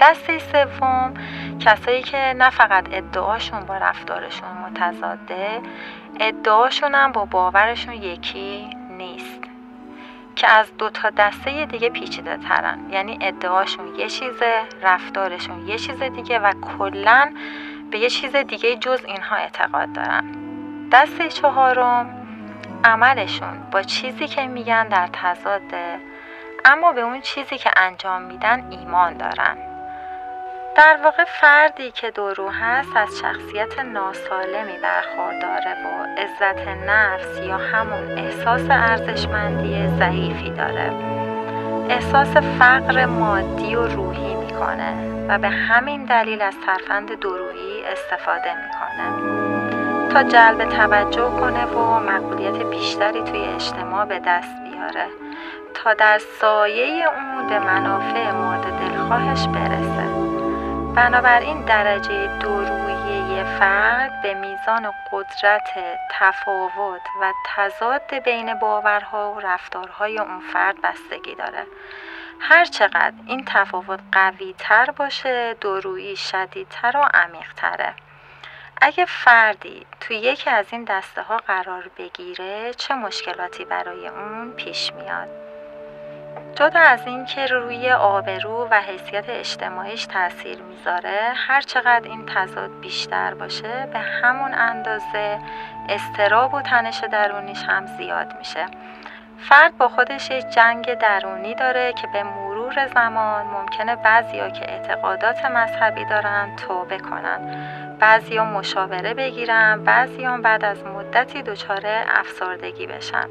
دسته 0.00 0.38
سوم 0.38 1.14
کسایی 1.60 2.02
که 2.02 2.16
نه 2.16 2.50
فقط 2.50 2.86
ادعاشون 2.92 3.60
با 3.60 3.76
رفتارشون 3.76 4.48
متضاده 4.48 5.60
ادعاشون 6.20 6.94
هم 6.94 7.12
با 7.12 7.24
باورشون 7.24 7.94
یکی 7.94 8.70
نیست. 8.90 9.40
که 10.36 10.48
از 10.48 10.76
دو 10.78 10.90
تا 10.90 11.10
دسته 11.10 11.66
دیگه 11.66 11.88
پیچیده 11.88 12.36
ترن. 12.36 12.78
یعنی 12.90 13.18
ادعاشون 13.20 13.94
یه 13.94 14.08
چیزه 14.08 14.60
رفتارشون 14.82 15.68
یه 15.68 15.78
چیز 15.78 16.02
دیگه 16.02 16.38
و 16.38 16.52
کلا 16.78 17.32
به 17.90 17.98
یه 17.98 18.08
چیز 18.08 18.36
دیگه 18.36 18.76
جز 18.76 19.04
اینها 19.04 19.36
اعتقاد 19.36 19.92
دارن. 19.92 20.49
دسته 20.92 21.28
چهارم 21.28 22.26
عملشون 22.84 23.70
با 23.70 23.82
چیزی 23.82 24.26
که 24.26 24.46
میگن 24.46 24.88
در 24.88 25.08
تضاده 25.12 25.98
اما 26.64 26.92
به 26.92 27.00
اون 27.00 27.20
چیزی 27.20 27.58
که 27.58 27.70
انجام 27.76 28.22
میدن 28.22 28.66
ایمان 28.70 29.16
دارن. 29.16 29.56
در 30.76 30.98
واقع 31.04 31.24
فردی 31.24 31.90
که 31.90 32.10
دورو 32.10 32.48
هست 32.48 32.96
از 32.96 33.18
شخصیت 33.18 33.78
ناسالمی 33.78 34.78
برخورداره 34.82 35.76
و 35.84 36.20
عزت 36.20 36.68
نفس 36.68 37.46
یا 37.46 37.56
همون 37.56 38.18
احساس 38.18 38.70
ارزشمندی 38.70 39.88
ضعیفی 39.98 40.50
داره. 40.50 40.92
احساس 41.88 42.36
فقر 42.36 43.06
مادی 43.06 43.74
و 43.74 43.86
روحی 43.86 44.34
می‌کنه 44.34 44.94
و 45.28 45.38
به 45.38 45.48
همین 45.48 46.04
دلیل 46.04 46.42
از 46.42 46.54
ترفند 46.66 47.20
درویی 47.20 47.84
استفاده 47.84 48.54
می‌کنه. 48.54 49.59
تا 50.12 50.22
جلب 50.22 50.68
توجه 50.68 51.30
کنه 51.40 51.66
و 51.66 52.00
مقبولیت 52.00 52.66
بیشتری 52.66 53.22
توی 53.22 53.44
اجتماع 53.44 54.04
به 54.04 54.18
دست 54.26 54.54
بیاره. 54.64 55.06
تا 55.74 55.94
در 55.94 56.18
سایه 56.40 57.08
اون 57.08 57.48
به 57.48 57.58
منافع 57.58 58.32
مورد 58.32 58.78
دلخواهش 58.78 59.46
برسه. 59.46 60.04
بنابراین 60.94 61.64
درجه 61.64 62.26
دورویی 62.26 63.44
فرد 63.44 64.22
به 64.22 64.34
میزان 64.34 64.92
قدرت 65.12 65.70
تفاوت 66.10 67.02
و 67.20 67.32
تضاد 67.56 68.14
بین 68.24 68.54
باورها 68.54 69.32
و 69.32 69.40
رفتارهای 69.40 70.18
اون 70.18 70.40
فرد 70.52 70.76
بستگی 70.82 71.34
داره. 71.34 71.66
هر 72.40 72.64
چقدر 72.64 73.14
این 73.26 73.44
تفاوت 73.46 74.00
قوی 74.12 74.54
تر 74.58 74.90
باشه 74.90 75.56
دورویی 75.60 76.16
شدیدتر 76.16 76.96
و 76.96 77.00
عمیق 77.14 77.52
تره 77.56 77.94
اگه 78.80 79.04
فردی 79.04 79.86
توی 80.00 80.16
یکی 80.16 80.50
از 80.50 80.66
این 80.72 80.84
دسته 80.84 81.22
ها 81.22 81.36
قرار 81.36 81.90
بگیره 81.98 82.74
چه 82.74 82.94
مشکلاتی 82.94 83.64
برای 83.64 84.08
اون 84.08 84.52
پیش 84.52 84.92
میاد؟ 84.92 85.28
جدا 86.54 86.80
از 86.80 87.06
اینکه 87.06 87.46
روی 87.46 87.90
آبرو 87.90 88.68
و 88.70 88.80
حیثیت 88.80 89.24
اجتماعیش 89.28 90.06
تاثیر 90.06 90.62
می‌ذاره 90.62 91.32
هر 91.34 91.60
چقدر 91.60 92.08
این 92.08 92.26
تضاد 92.26 92.80
بیشتر 92.80 93.34
باشه 93.34 93.88
به 93.92 93.98
همون 93.98 94.54
اندازه 94.54 95.38
استراب 95.88 96.54
و 96.54 96.62
تنش 96.62 97.04
درونیش 97.04 97.62
هم 97.62 97.86
زیاد 97.86 98.38
میشه. 98.38 98.66
فرد 99.38 99.78
با 99.78 99.88
خودش 99.88 100.30
یک 100.30 100.48
جنگ 100.50 100.94
درونی 100.94 101.54
داره 101.54 101.92
که 101.92 102.06
به 102.06 102.22
مرور 102.22 102.86
زمان 102.86 103.46
ممکنه 103.46 103.96
بعضیا 103.96 104.50
که 104.50 104.70
اعتقادات 104.70 105.44
مذهبی 105.44 106.04
دارن 106.04 106.56
توبه 106.56 106.98
کنن. 106.98 107.40
بعضیا 108.00 108.44
مشاوره 108.44 109.14
بگیرن 109.14 109.84
بعضیا 109.84 110.36
بعد 110.36 110.64
از 110.64 110.84
مدتی 110.84 111.42
دچار 111.42 111.82
افسردگی 112.08 112.86
بشن. 112.86 113.28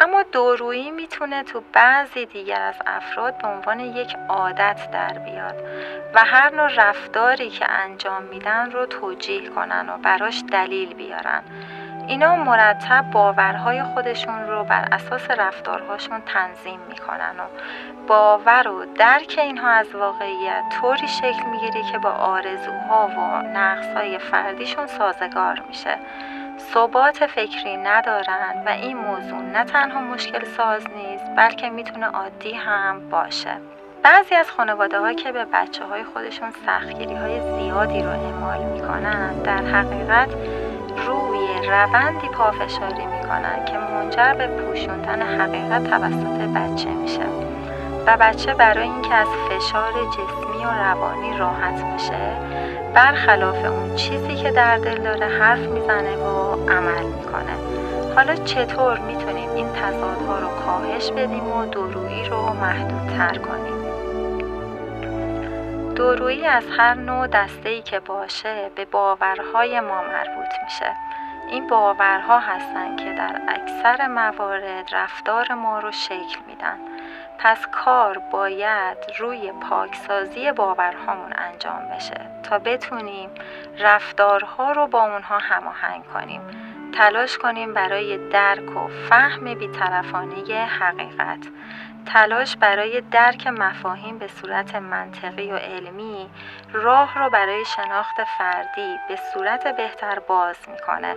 اما 0.00 0.22
دورویی 0.32 0.90
می‌تونه 0.90 1.42
تو 1.42 1.62
بعضی 1.72 2.26
دیگر 2.26 2.60
از 2.60 2.74
افراد 2.86 3.38
به 3.42 3.48
عنوان 3.48 3.80
یک 3.80 4.16
عادت 4.28 4.88
در 4.92 5.18
بیاد 5.18 5.56
و 6.14 6.24
هر 6.24 6.54
نوع 6.54 6.88
رفتاری 6.88 7.50
که 7.50 7.70
انجام 7.70 8.22
میدن 8.22 8.70
رو 8.70 8.86
توجیه 8.86 9.48
کنن 9.48 9.88
و 9.88 9.98
براش 9.98 10.44
دلیل 10.52 10.94
بیارن. 10.94 11.42
اینا 12.08 12.36
مرتب 12.36 13.10
باورهای 13.12 13.82
خودشون 13.82 14.46
رو 14.48 14.64
بر 14.64 14.88
اساس 14.92 15.30
رفتارهاشون 15.30 16.20
تنظیم 16.20 16.80
می‌کنن 16.88 17.40
و 17.40 17.42
باور 18.06 18.68
و 18.68 18.84
درک 18.98 19.34
اینها 19.38 19.68
از 19.68 19.94
واقعیت 19.94 20.62
طوری 20.80 21.08
شکل 21.08 21.44
می‌گیری 21.50 21.82
که 21.92 21.98
با 21.98 22.10
آرزوها 22.10 23.06
و 23.06 23.42
نقصهای 23.42 24.18
فردیشون 24.18 24.86
سازگار 24.86 25.62
میشه. 25.68 25.96
ثبات 26.58 27.26
فکری 27.26 27.76
ندارن 27.76 28.62
و 28.66 28.68
این 28.68 28.96
موضوع 28.96 29.40
نه 29.40 29.64
تنها 29.64 30.00
مشکل 30.00 30.44
ساز 30.44 30.86
نیست 30.96 31.24
بلکه 31.36 31.70
می‌تونه 31.70 32.06
عادی 32.06 32.52
هم 32.52 33.10
باشه. 33.10 33.56
بعضی 34.02 34.34
از 34.34 34.50
خانواده 34.50 35.00
ها 35.00 35.12
که 35.12 35.32
به 35.32 35.44
بچه 35.44 35.84
های 35.84 36.04
خودشون 36.04 36.50
سختگیری 36.66 37.14
های 37.14 37.40
زیادی 37.40 38.02
رو 38.02 38.08
اعمال 38.08 38.64
می‌کنن 38.64 39.42
در 39.42 39.62
حقیقت 39.62 40.28
روی 41.06 41.68
روندی 41.68 42.28
پافشاری 42.28 43.06
می‌کنن 43.06 43.64
که 43.64 43.78
منجر 43.78 44.34
به 44.34 44.46
پوشوندن 44.46 45.22
حقیقت 45.22 45.90
توسط 45.90 46.40
بچه 46.54 46.90
میشه 46.90 47.26
و 48.06 48.16
بچه 48.20 48.54
برای 48.54 48.82
اینکه 48.82 49.14
از 49.14 49.28
فشار 49.28 49.92
جسمی 49.92 50.64
و 50.64 50.70
روانی 50.84 51.38
راحت 51.38 51.84
بشه 51.94 52.36
برخلاف 52.94 53.64
اون 53.64 53.94
چیزی 53.94 54.34
که 54.34 54.50
در 54.50 54.78
دل 54.78 54.98
داره 54.98 55.26
حرف 55.26 55.58
می‌زنه 55.58 56.16
و 56.16 56.52
عمل 56.70 57.04
می‌کنه. 57.04 57.54
حالا 58.16 58.34
چطور 58.34 58.98
می‌تونیم 58.98 59.50
این 59.54 59.66
تضادها 59.68 60.38
رو 60.38 60.48
کاهش 60.66 61.10
بدیم 61.10 61.52
و 61.52 61.64
دورویی 61.64 62.24
رو 62.24 62.52
محدودتر 62.52 63.38
کنیم؟ 63.38 63.77
دورویی 65.98 66.46
از 66.46 66.64
هر 66.78 66.94
نوع 66.94 67.26
دسته 67.26 67.68
ای 67.68 67.82
که 67.82 68.00
باشه 68.00 68.70
به 68.74 68.84
باورهای 68.84 69.80
ما 69.80 70.02
مربوط 70.02 70.48
میشه. 70.64 70.96
این 71.50 71.66
باورها 71.66 72.38
هستن 72.38 72.96
که 72.96 73.12
در 73.12 73.40
اکثر 73.48 74.06
موارد 74.06 74.94
رفتار 74.94 75.54
ما 75.54 75.78
رو 75.78 75.92
شکل 75.92 76.38
میدن. 76.46 76.78
پس 77.38 77.66
کار 77.72 78.18
باید 78.18 78.98
روی 79.18 79.52
پاکسازی 79.52 80.52
باورهامون 80.52 81.32
انجام 81.36 81.88
بشه 81.96 82.20
تا 82.42 82.58
بتونیم 82.58 83.30
رفتارها 83.78 84.72
رو 84.72 84.86
با 84.86 85.02
اونها 85.02 85.38
هماهنگ 85.38 86.04
کنیم. 86.14 86.40
تلاش 86.94 87.38
کنیم 87.38 87.74
برای 87.74 88.28
درک 88.28 88.76
و 88.76 88.88
فهم 88.88 89.54
بیطرفانه 89.54 90.64
حقیقت. 90.64 91.48
تلاش 92.08 92.56
برای 92.56 93.00
درک 93.00 93.46
مفاهیم 93.46 94.18
به 94.18 94.28
صورت 94.28 94.74
منطقی 94.74 95.52
و 95.52 95.56
علمی 95.56 96.30
راه 96.72 97.18
رو 97.18 97.30
برای 97.30 97.64
شناخت 97.64 98.16
فردی 98.38 98.98
به 99.08 99.16
صورت 99.16 99.76
بهتر 99.76 100.18
باز 100.18 100.56
می‌کنه 100.68 101.16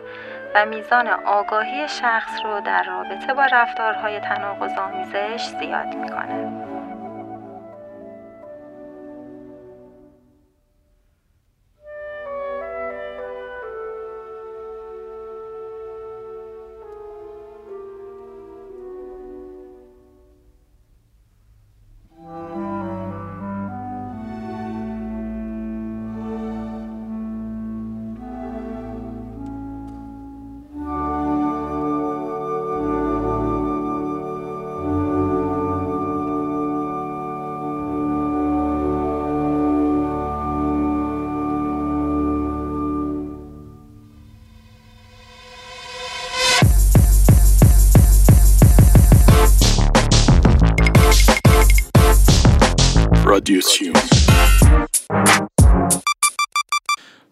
و 0.55 0.65
میزان 0.65 1.07
آگاهی 1.07 1.87
شخص 1.87 2.39
رو 2.45 2.61
در 2.61 2.83
رابطه 2.83 3.33
با 3.33 3.45
رفتارهای 3.45 4.19
تناقض‌آمیزش 4.19 5.47
زیاد 5.59 5.87
می‌کنه. 5.87 6.60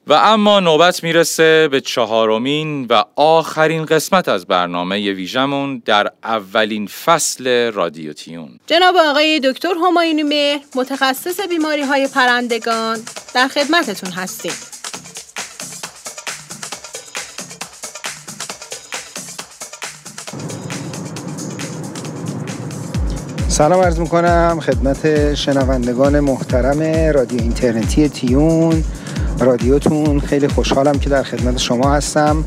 و 0.10 0.14
اما 0.14 0.60
نوبت 0.60 1.04
می‌رسه 1.04 1.68
به 1.68 1.82
چهارمین 1.82 2.86
و 2.86 3.04
آخرین 3.16 3.86
قسمت 3.86 4.30
از 4.30 4.46
برنامه 4.46 5.14
ویژمون 5.14 5.82
در 5.86 6.12
اولین 6.24 6.88
فصل 6.88 7.72
رادیو 7.72 8.14
تیون. 8.14 8.60
جناب 8.68 8.96
آقای 8.98 9.42
دکتر 9.44 9.74
همایونی 9.88 10.24
مهر 10.24 10.60
متخصص 10.76 11.40
بیماری 11.50 11.82
های 11.82 12.08
پرندگان 12.08 12.98
در 13.34 13.48
خدمتتون 13.48 14.12
هستیم. 14.12 14.52
سلام 23.48 23.82
عرض 23.82 24.00
می‌کنم 24.00 24.60
خدمت 24.66 25.34
شنوندگان 25.36 26.20
محترم 26.20 27.12
رادیو 27.14 27.42
اینترنتی 27.42 28.10
تیون. 28.10 28.84
رادیوتون. 29.40 30.20
خیلی 30.20 30.48
خوشحالم 30.48 31.00
که 31.00 31.10
در 31.10 31.24
خدمت 31.24 31.58
شما 31.58 31.94
هستم. 31.94 32.46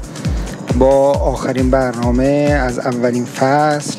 با 0.79 1.13
آخرین 1.13 1.71
برنامه 1.71 2.59
از 2.61 2.79
اولین 2.79 3.25
فصل. 3.25 3.99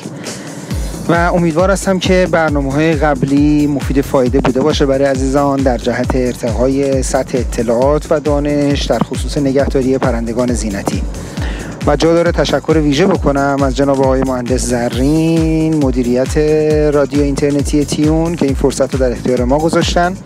و 1.09 1.13
امیدوار 1.13 1.71
هستم 1.71 1.99
که 1.99 2.27
برنامه 2.31 2.73
های 2.73 2.93
قبلی 2.93 3.67
مفید 3.67 4.01
فایده 4.01 4.39
بوده 4.39 4.61
باشه 4.61 4.85
برای 4.85 5.05
عزیزان 5.05 5.59
در 5.59 5.77
جهت 5.77 6.15
ارتقای 6.15 7.03
سطح 7.03 7.37
اطلاعات 7.37 8.07
و 8.09 8.19
دانش 8.19 8.85
در 8.85 8.99
خصوص 8.99 9.37
نگهداری 9.37 9.97
پرندگان 9.97 10.53
زینتی. 10.53 11.01
و 11.87 11.95
جا 11.95 12.13
داره 12.13 12.31
تشکر 12.31 12.77
ویژه 12.77 13.07
بکنم 13.07 13.57
از 13.63 13.75
جناب 13.75 14.01
آقای 14.01 14.21
مهندس 14.21 14.61
زرین 14.61 15.85
مدیریت 15.85 16.37
رادیو 16.93 17.21
اینترنتی 17.21 17.85
تیون 17.85 18.35
که 18.35 18.45
این 18.45 18.55
فرصت 18.55 18.93
رو 18.93 18.99
در 18.99 19.11
اختیار 19.11 19.43
ما 19.43 19.57
گذاشتن. 19.57 20.17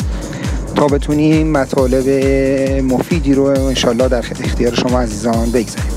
تا 0.78 0.88
بتونیم 0.88 1.52
مطالب 1.52 2.10
مفیدی 2.84 3.34
رو 3.34 3.44
انشالله 3.44 4.08
در 4.08 4.18
اختیار 4.18 4.76
شما 4.76 5.00
عزیزان 5.00 5.52
بگذاریم. 5.52 5.92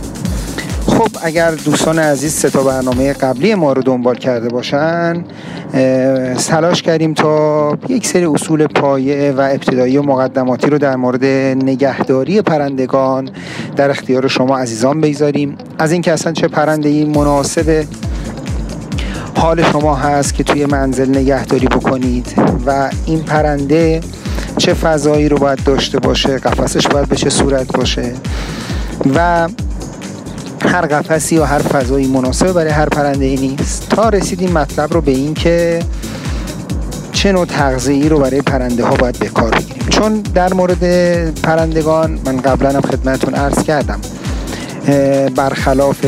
خب 0.87 1.09
اگر 1.23 1.51
دوستان 1.51 1.99
عزیز 1.99 2.33
سه 2.33 2.51
تا 2.51 2.63
برنامه 2.63 3.13
قبلی 3.13 3.55
ما 3.55 3.73
رو 3.73 3.83
دنبال 3.83 4.17
کرده 4.17 4.49
باشن 4.49 5.25
تلاش 6.49 6.83
کردیم 6.83 7.15
تا 7.15 7.79
یک 7.89 8.07
سری 8.07 8.25
اصول 8.25 8.67
پایه 8.67 9.33
و 9.37 9.41
ابتدایی 9.41 9.97
و 9.97 10.03
مقدماتی 10.03 10.71
رو 10.71 10.79
در 10.79 10.97
مورد 10.97 11.25
نگهداری 11.65 12.43
پرندگان 12.43 13.31
در 13.77 13.91
اختیار 13.91 14.29
شما 14.29 14.59
عزیزان 14.59 15.01
بگذاریم. 15.01 15.57
از 15.79 15.93
اینکه 15.93 16.13
اصلا 16.13 16.33
چه 16.33 16.49
پرنده 16.49 16.89
ای 16.89 17.05
مناسب 17.05 17.85
حال 19.37 19.63
شما 19.63 19.95
هست 19.95 20.35
که 20.35 20.45
توی 20.45 20.67
منزل 20.67 21.19
نگهداری 21.19 21.67
بکنید 21.67 22.35
و 22.67 22.91
این 23.07 23.23
پرنده 23.23 24.01
چه 24.61 24.75
فضایی 24.75 25.29
رو 25.29 25.39
باید 25.39 25.65
داشته 25.65 25.99
باشه 25.99 26.39
قفسش 26.39 26.87
باید 26.87 27.09
به 27.09 27.17
چه 27.17 27.31
صورت 27.31 27.73
باشه 27.73 28.13
و 29.15 29.49
هر 30.65 30.87
قفسی 30.87 31.35
یا 31.35 31.47
هر 31.47 31.59
فضایی 31.59 32.07
مناسب 32.07 32.53
برای 32.53 32.71
هر 32.71 32.89
پرنده 32.89 33.25
ای 33.25 33.37
نیست. 33.37 33.89
تا 33.89 34.09
رسیدیم 34.09 34.53
مطلب 34.53 34.95
رو 34.95 35.01
به 35.01 35.11
این 35.11 35.35
که 35.35 35.81
چه 37.13 37.33
نوع 37.33 37.47
تغذیه‌ای 37.47 38.09
رو 38.09 38.19
برای 38.19 38.43
پرنده 38.43 38.85
ها 38.85 38.95
باید 38.95 39.19
به 39.19 39.29
کار 39.29 39.51
بگیریم. 39.51 39.89
چون 39.89 40.21
در 40.35 40.55
مورد 40.55 40.85
پرندگان 41.41 42.19
من 42.25 42.37
قبلا 42.37 42.71
هم 42.71 42.81
خدمتتون 42.81 43.35
عرض 43.35 43.63
کردم 43.63 44.01
برخلاف 45.37 46.07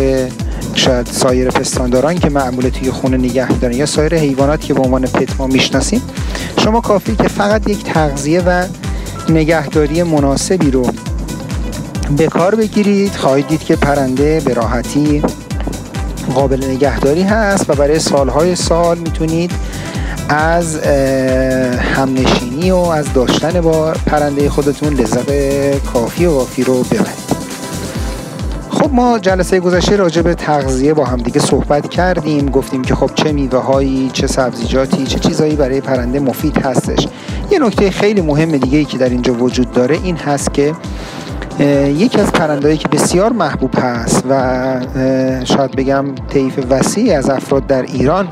شاید 0.74 1.06
سایر 1.06 1.50
پستانداران 1.50 2.18
که 2.18 2.30
معمول 2.30 2.68
توی 2.68 2.90
خونه 2.90 3.16
نگه 3.16 3.52
دارن 3.52 3.74
یا 3.74 3.86
سایر 3.86 4.14
حیوانات 4.14 4.60
که 4.60 4.74
به 4.74 4.80
عنوان 4.80 5.02
پت 5.02 5.36
ما 5.38 5.46
می‌شناسیم 5.46 6.02
شما 6.64 6.80
کافی 6.80 7.16
که 7.16 7.28
فقط 7.28 7.68
یک 7.68 7.84
تغذیه 7.84 8.40
و 8.40 8.66
نگهداری 9.28 10.02
مناسبی 10.02 10.70
رو 10.70 10.86
به 12.16 12.26
کار 12.26 12.54
بگیرید. 12.54 13.14
خواهید 13.16 13.48
دید 13.48 13.64
که 13.64 13.76
پرنده 13.76 14.40
به 14.40 14.54
راحتی 14.54 15.22
قابل 16.34 16.64
نگهداری 16.64 17.22
هست 17.22 17.70
و 17.70 17.74
برای 17.74 17.98
سالهای 17.98 18.56
سال 18.56 18.98
می‌تونید 18.98 19.52
از 20.28 20.76
همنشینی 21.78 22.70
و 22.70 22.76
از 22.76 23.12
داشتن 23.12 23.60
با 23.60 23.92
پرنده 24.06 24.50
خودتون 24.50 24.94
لذت 24.94 25.30
کافی 25.92 26.26
و 26.26 26.30
وافی 26.30 26.64
رو 26.64 26.82
ببرید. 26.82 27.31
خب 28.82 28.94
ما 28.94 29.18
جلسه 29.18 29.60
گذشته 29.60 29.96
راجع 29.96 30.22
به 30.22 30.34
تغذیه 30.34 30.94
با 30.94 31.04
همدیگه 31.04 31.40
صحبت 31.40 31.90
کردیم. 31.90 32.50
گفتیم 32.50 32.82
که 32.82 32.94
خب 32.94 33.10
چه 33.14 33.32
میوه 33.32 33.58
هایی 33.58 34.10
چه 34.12 34.26
سبزیجاتی 34.26 35.06
چه 35.06 35.18
چیزهایی 35.18 35.56
برای 35.56 35.80
پرنده 35.80 36.20
مفید 36.20 36.58
هستش. 36.58 37.08
یه 37.50 37.58
نکته 37.58 37.90
خیلی 37.90 38.20
مهم 38.20 38.50
دیگه 38.50 38.78
ای 38.78 38.84
که 38.84 38.98
در 38.98 39.08
اینجا 39.08 39.34
وجود 39.34 39.72
داره 39.72 39.98
این 40.04 40.16
هست 40.16 40.54
که 40.54 40.74
یکی 41.96 42.20
از 42.20 42.32
پرندهایی 42.32 42.76
که 42.76 42.88
بسیار 42.88 43.32
محبوب 43.32 43.70
هست 43.78 44.24
و 44.30 44.80
شاید 45.44 45.70
بگم 45.76 46.04
طیف 46.28 46.58
وسیعی 46.70 47.12
از 47.12 47.30
افراد 47.30 47.66
در 47.66 47.82
ایران 47.82 48.28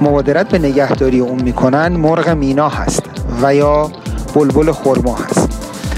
مبادرت 0.00 0.48
به 0.48 0.58
نگهداری 0.58 1.20
اون 1.20 1.42
می‌کنن 1.42 1.88
مرغ 1.88 2.28
مینا 2.28 2.68
هست 2.68 3.02
و 3.42 3.54
یا 3.54 3.90
بلبل 4.34 4.72
خرما 4.72 5.16
هست. 5.16 5.43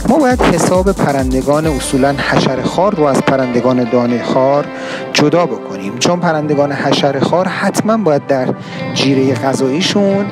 ما 0.09 0.19
باید 0.19 0.43
حساب 0.43 0.93
پرندگان 0.93 1.67
اصولا 1.67 2.15
حشر 2.19 2.63
خار 2.63 2.95
رو 2.95 3.05
از 3.05 3.19
پرندگان 3.23 3.85
دانه 3.91 4.23
خار 4.23 4.65
جدا 5.13 5.47
بکنیم. 5.47 5.99
چون 5.99 6.21
پرندگان 6.21 6.73
حشر 6.73 7.19
خار 7.19 7.49
حتما 7.49 7.97
باید 7.97 8.27
در 8.27 8.47
جیره 8.95 9.35
غذاییشون 9.35 10.27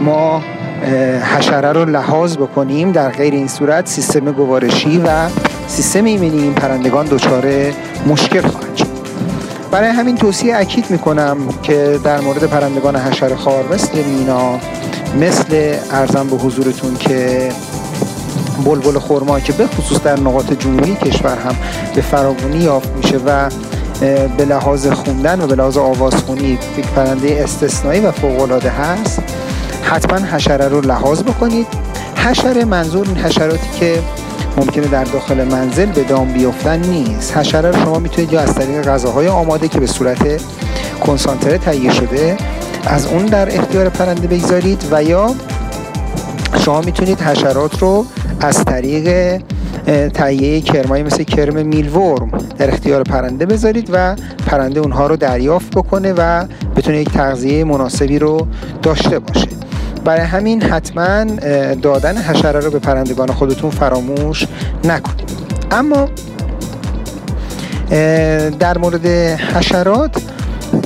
ما 0.00 0.42
حشره 1.36 1.72
رو 1.72 1.84
لحاظ 1.84 2.36
بکنیم. 2.36 2.92
در 2.92 3.08
غیر 3.08 3.34
این 3.34 3.48
صورت 3.48 3.86
سیستم 3.86 4.32
گوارشی 4.32 4.98
و 4.98 5.28
سیستم 5.68 6.04
ایمنی 6.04 6.42
این 6.42 6.54
پرندگان 6.54 7.06
دچار 7.06 7.44
مشکل 8.06 8.40
خواهد 8.40 8.76
شد. 8.76 8.86
برای 9.70 9.88
همین 9.88 10.16
توصیه 10.16 10.56
اکید 10.56 10.90
می‌کنم 10.90 11.36
که 11.62 11.98
در 12.04 12.20
مورد 12.20 12.44
پرندگان 12.44 12.96
حشر 12.96 13.34
خار 13.34 13.64
مثل 13.72 13.98
مینا 13.98 14.58
مثل 15.20 15.74
ارزم 15.90 16.26
به 16.26 16.36
حضورتون 16.36 16.96
که 16.96 17.48
بلبل 18.64 18.98
خرما 18.98 19.40
که 19.40 19.52
به 19.52 19.66
خصوص 19.66 20.00
در 20.00 20.20
نقاط 20.20 20.52
جنوبی 20.52 20.94
کشور 20.94 21.38
هم 21.38 21.56
به 21.94 22.00
فراوانی 22.00 22.58
یافت 22.58 22.88
میشه 22.96 23.16
و 23.26 23.50
به 24.36 24.44
لحاظ 24.44 24.86
خوندن 24.86 25.40
و 25.40 25.46
به 25.46 25.54
لحاظ 25.54 25.76
آوازخونی 25.76 26.58
یک 26.78 26.86
پرنده 26.96 27.40
استثنایی 27.44 28.00
و 28.00 28.12
فوقالعاده 28.12 28.70
هست. 28.70 29.22
حتما 29.82 30.26
حشره 30.26 30.68
رو 30.68 30.80
لحاظ 30.80 31.22
بکنید. 31.22 31.66
حشره 32.16 32.64
منظور 32.64 33.06
این 33.08 33.16
حشراتی 33.16 33.68
که 33.80 33.98
ممکنه 34.56 34.86
در 34.86 35.04
داخل 35.04 35.44
منزل 35.44 35.86
به 35.86 36.02
دام 36.02 36.32
بیفتن 36.32 36.80
نیست. 36.80 37.36
حشره 37.36 37.70
رو 37.70 37.84
شما 37.84 37.98
می‌تونید 37.98 38.32
یا 38.32 38.40
از 38.40 38.54
طریق 38.54 38.88
غذاهای 38.88 39.28
آماده 39.28 39.68
که 39.68 39.80
به 39.80 39.86
صورت 39.86 40.42
کنسانتره 41.06 41.58
تهیه 41.58 41.92
شده 41.92 42.36
از 42.86 43.06
اون 43.06 43.26
در 43.26 43.56
اختیار 43.58 43.88
پرنده 43.88 44.26
بگذارید 44.26 44.84
و 44.90 45.02
یا 45.02 45.34
شما 46.64 46.80
می‌تونید 46.80 47.20
حشرات 47.20 47.78
رو 47.78 48.06
از 48.40 48.64
طریق 48.64 49.38
تهیه 50.14 50.60
کرمایی 50.60 51.02
مثل 51.02 51.22
کرم 51.22 51.66
میلورم 51.66 52.30
در 52.58 52.70
اختیار 52.70 53.02
پرنده 53.02 53.46
بذارید 53.46 53.88
و 53.92 54.16
پرنده 54.46 54.80
اونها 54.80 55.06
رو 55.06 55.16
دریافت 55.16 55.70
بکنه 55.70 56.12
و 56.16 56.44
بتونه 56.76 56.98
یک 56.98 57.08
تغذیه 57.10 57.64
مناسبی 57.64 58.18
رو 58.18 58.46
داشته 58.82 59.18
باشه. 59.18 59.48
برای 60.04 60.22
همین 60.22 60.62
حتما 60.62 61.24
دادن 61.82 62.16
حشره 62.16 62.60
رو 62.60 62.70
به 62.70 62.78
پرندگان 62.78 63.32
خودتون 63.32 63.70
فراموش 63.70 64.46
نکنید. 64.84 65.30
اما 65.70 66.08
در 68.58 68.78
مورد 68.78 69.06
حشرات 69.56 70.22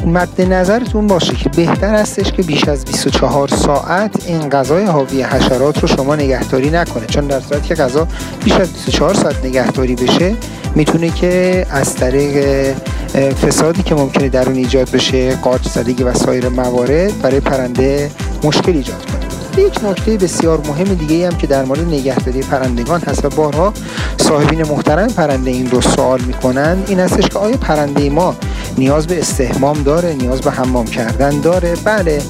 مد 0.07 0.41
نظرتون 0.41 1.07
باشه 1.07 1.35
که 1.35 1.49
بهتر 1.49 1.95
هستش 1.95 2.33
که 2.33 2.43
بیش 2.43 2.69
از 2.69 2.85
24 2.85 3.49
ساعت 3.49 4.27
این 4.27 4.49
غذای 4.49 4.85
حاوی 4.85 5.23
حشرات 5.23 5.79
رو 5.79 5.89
شما 5.89 6.17
نگهداری 6.17 6.71
نکنه. 6.71 7.07
چون 7.07 7.27
در 7.27 7.41
صورتی 7.41 7.69
که 7.69 7.75
غذا 7.75 8.09
بیش 8.45 8.53
از 8.53 8.73
24 8.73 9.15
ساعت 9.15 9.45
نگهداری 9.45 9.95
بشه 9.95 10.35
می‌تونه 10.75 11.11
که 11.11 11.67
از 11.71 11.95
طریق 11.95 12.75
فسادی 13.15 13.83
که 13.83 13.95
ممکنه 13.95 14.29
در 14.29 14.47
اون 14.47 14.57
ایجاد 14.57 14.91
بشه 14.91 15.37
قارچ 15.37 15.69
زدگی 15.69 16.03
و 16.03 16.15
سایر 16.15 16.49
موارد 16.49 17.23
برای 17.23 17.41
پرنده 17.41 18.11
مشکل 18.45 18.73
ایجاد 18.73 19.07
کنه. 19.07 19.30
یک 19.61 19.85
نکته 19.85 20.17
بسیار 20.17 20.61
مهم 20.69 20.95
دیگه 20.95 21.27
هم 21.27 21.39
که 21.39 21.47
در 21.47 21.65
مورد 21.65 21.81
نگهداری 21.81 22.41
پرندگان 22.41 23.01
هست 23.01 23.25
و 23.25 23.29
بارها 23.29 23.73
صاحبین 24.17 24.63
محترم 24.63 25.09
پرنده 25.09 25.51
این 25.51 25.71
رو 25.71 25.81
سوال 25.81 26.21
می‌کنن 26.21 26.83
این 26.87 27.01
هستش 27.01 27.29
که 27.29 27.39
آیا 27.39 27.57
پرنده 27.57 28.11
ما 28.11 28.37
نیاز 28.79 29.07
به 29.07 29.19
استحمام 29.19 29.83
داره 29.83 30.13
نیاز 30.13 30.41
به 30.41 30.51
حمام 30.51 30.87
کردن 30.87 31.41
داره؟ 31.41 31.75
بله 31.85 32.23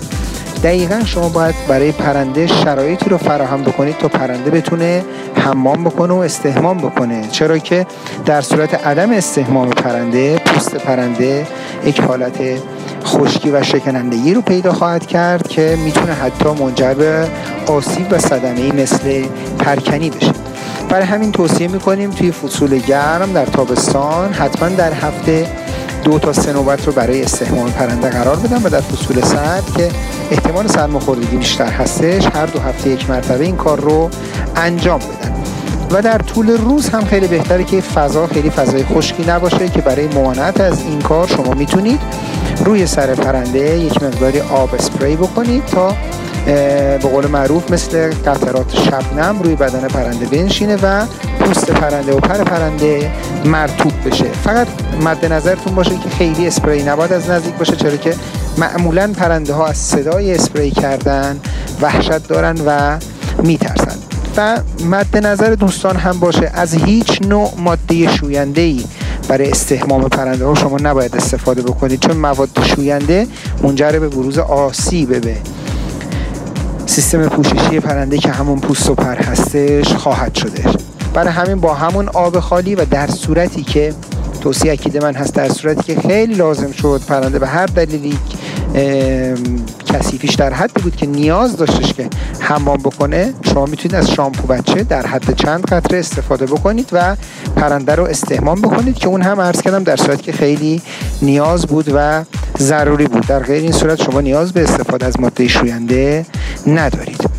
دقیقا 0.63 1.01
شما 1.05 1.29
باید 1.29 1.55
برای 1.69 1.93
پرنده 1.93 2.47
شرایطی 2.47 3.11
رو 3.11 3.19
فراهم 3.19 3.63
بکنید 3.63 3.99
تا 3.99 4.09
پرنده 4.09 4.51
بتونه 4.51 5.05
حمام 5.35 5.85
بکنه 5.85 6.15
و 6.15 6.17
استحمام 6.17 6.79
بکنه. 6.79 7.29
چرا 7.33 7.59
که 7.59 7.87
در 8.27 8.41
صورت 8.41 8.87
عدم 8.87 9.11
استحمام 9.11 9.71
پرنده 9.71 10.39
پوست 10.39 10.77
پرنده 10.77 11.47
یک 11.85 12.01
حالت 12.01 12.39
خشکی 13.05 13.51
و 13.51 13.63
شکنندگی 13.63 14.35
رو 14.35 14.41
پیدا 14.41 14.73
خواهد 14.73 15.07
کرد 15.07 15.49
که 15.49 15.79
می‌تونه 15.85 16.13
حتی 16.13 16.49
منجر 16.49 16.95
به 16.95 17.29
آسیب 17.67 18.07
و 18.11 18.19
صدمه 18.19 18.73
مثل 18.73 19.25
پرکنی 19.59 20.11
بشه. 20.11 20.33
برای 20.89 21.05
همین 21.07 21.33
توصیه 21.33 21.69
می‌کنیم 21.69 22.11
توی 22.11 22.33
فصول 22.33 22.79
گرم 22.79 23.33
در 23.33 23.47
تابستان 23.47 24.33
حتما 24.33 24.69
در 24.69 24.93
هفته 24.93 25.47
دو 26.05 26.19
تا 26.19 26.33
سه 26.33 26.53
نوبت 26.53 26.87
رو 26.87 26.93
برای 26.93 27.23
استحمام 27.23 27.71
پرنده 27.71 28.11
قرار 28.11 28.37
بدن 28.37 28.63
و 28.63 28.69
در 28.69 28.81
فصول 28.81 29.21
سرد 29.21 29.65
که 29.77 29.89
احتمال 30.31 30.67
سرماخوردگی 30.67 31.37
بیشتر 31.37 31.71
هستش 31.71 32.27
هر 32.35 32.47
دو 32.47 32.61
هفته 32.61 32.91
یک 32.91 33.11
مرتبه 33.11 33.45
این 33.45 33.57
کار 33.57 33.81
رو 33.81 34.11
انجام 34.57 34.99
بدن. 34.99 35.35
و 35.91 36.03
در 36.03 36.19
طول 36.19 36.51
روز 36.51 36.89
هم 36.89 37.05
خیلی 37.05 37.27
بهتره 37.27 37.65
که 37.65 37.81
فضا 37.81 38.27
خیلی 38.27 38.51
فضای 38.51 38.85
خشکی 38.85 39.25
نباشه 39.29 39.69
که 39.69 39.81
برای 39.81 40.07
ممانعت 40.07 40.61
از 40.61 40.83
این 40.83 40.99
کار 40.99 41.27
شما 41.27 41.55
می‌تونید 41.55 42.01
روی 42.65 42.87
سر 42.87 43.15
پرنده 43.15 43.79
یک 43.79 44.03
مقداری 44.03 44.41
آب 44.41 44.75
اسپری 44.75 45.17
بکنید 45.17 45.67
تا 45.67 45.97
به 46.47 46.99
قول 46.99 47.27
معروف 47.27 47.71
مثل 47.71 48.11
قطرات 48.11 48.75
شبنم 48.75 49.43
روی 49.43 49.55
بدن 49.55 49.89
پرنده 49.89 50.27
بنشینه 50.27 50.77
و 50.83 51.07
پوست 51.41 51.71
پرنده 51.71 52.13
و 52.13 52.21
پر 52.21 52.45
پرنده 52.45 53.11
مرتوب 53.45 53.93
بشه. 54.07 54.25
فقط 54.25 54.67
مد 55.05 55.33
نظرتون 55.33 55.75
باشه 55.75 55.91
که 55.91 56.09
خیلی 56.19 56.47
اسپری 56.47 56.83
نباید 56.83 57.13
از 57.13 57.31
نزدیک 57.31 57.55
باشه 57.55 57.77
چرا 57.77 57.97
که 57.97 58.15
معمولا 58.59 59.13
پرنده 59.17 59.55
ها 59.55 59.67
از 59.67 59.77
صدای 59.77 60.35
اسپری 60.35 60.71
کردن 60.71 61.41
وحشت 61.81 62.29
دارن 62.29 62.57
و 62.67 62.99
میترسن. 63.43 63.97
و 64.37 64.59
مد 64.91 65.27
نظر 65.27 65.55
دوستان 65.55 65.97
هم 65.97 66.21
باشه 66.21 66.51
از 66.55 66.75
هیچ 66.75 67.23
نوع 67.23 67.53
ماده 67.59 68.17
شوینده 68.17 68.61
ای 68.61 68.85
برای 69.31 69.51
استحمام 69.51 70.09
پرنده 70.09 70.45
ها 70.45 70.55
شما 70.55 70.77
نباید 70.83 71.17
استفاده 71.17 71.63
بکنید. 71.63 72.01
چون 72.01 72.17
مواد 72.17 72.49
شوینده 72.63 73.27
منجر 73.63 73.91
به 73.91 74.09
بروز 74.09 74.39
آسیب 74.39 75.21
به 75.21 75.37
سیستم 76.87 77.29
پوششی 77.29 77.81
پرنده 77.81 78.19
که 78.19 78.31
همون 78.31 78.61
پوست 78.61 78.91
و 78.91 78.95
پر 78.95 79.17
هستش 79.17 79.95
خواهد 79.95 80.35
شده. 80.35 80.65
برای 81.15 81.33
همین 81.33 81.61
با 81.61 81.75
همون 81.75 82.09
آب 82.09 82.41
خالی 82.41 82.75
و 82.75 82.85
در 82.85 83.07
صورتی 83.07 83.63
که 83.63 83.95
توصیه 84.41 84.73
اکید 84.73 85.03
من 85.03 85.15
هست 85.15 85.35
در 85.35 85.49
صورتی 85.49 85.95
که 85.95 86.01
خیلی 86.01 86.35
لازم 86.35 86.73
شد 86.73 87.01
پرنده 87.09 87.39
به 87.39 87.47
هر 87.47 87.67
دلیلی 87.67 88.19
کثیفیش 89.87 90.35
در 90.35 90.53
حدی 90.53 90.83
بود 90.83 90.97
که 90.97 91.07
نیاز 91.07 91.57
داشتش 91.57 91.93
که 91.93 92.09
حمام 92.41 92.77
بکنه. 92.77 93.33
شما 93.43 93.67
می‌تونید 93.67 93.95
از 93.95 94.11
شامپو 94.11 94.47
بچه 94.47 94.83
در 94.83 95.07
حد 95.07 95.37
چند 95.37 95.65
قطره 95.65 95.99
استفاده 95.99 96.47
بکنید 96.47 96.89
و 96.93 97.17
پرنده 97.57 97.95
رو 97.95 98.05
استحمام 98.05 98.61
بکنید 98.61 98.95
که 98.95 99.09
اون 99.09 99.23
هم 99.23 99.41
عرض 99.41 99.63
کردم 99.63 99.85
در 99.85 99.97
صورتی 99.97 100.23
که 100.23 100.33
خیلی 100.33 100.83
نیاز 101.23 101.67
بود 101.67 101.91
و 101.95 102.25
ضروری 102.59 103.07
بود. 103.07 103.27
در 103.27 103.43
غیر 103.43 103.63
این 103.63 103.73
صورت 103.73 104.03
شما 104.03 104.21
نیاز 104.21 104.53
به 104.53 104.63
استفاده 104.63 105.07
از 105.07 105.21
ماده 105.21 105.49
شوینده 105.49 106.27
ندارید. 106.67 107.31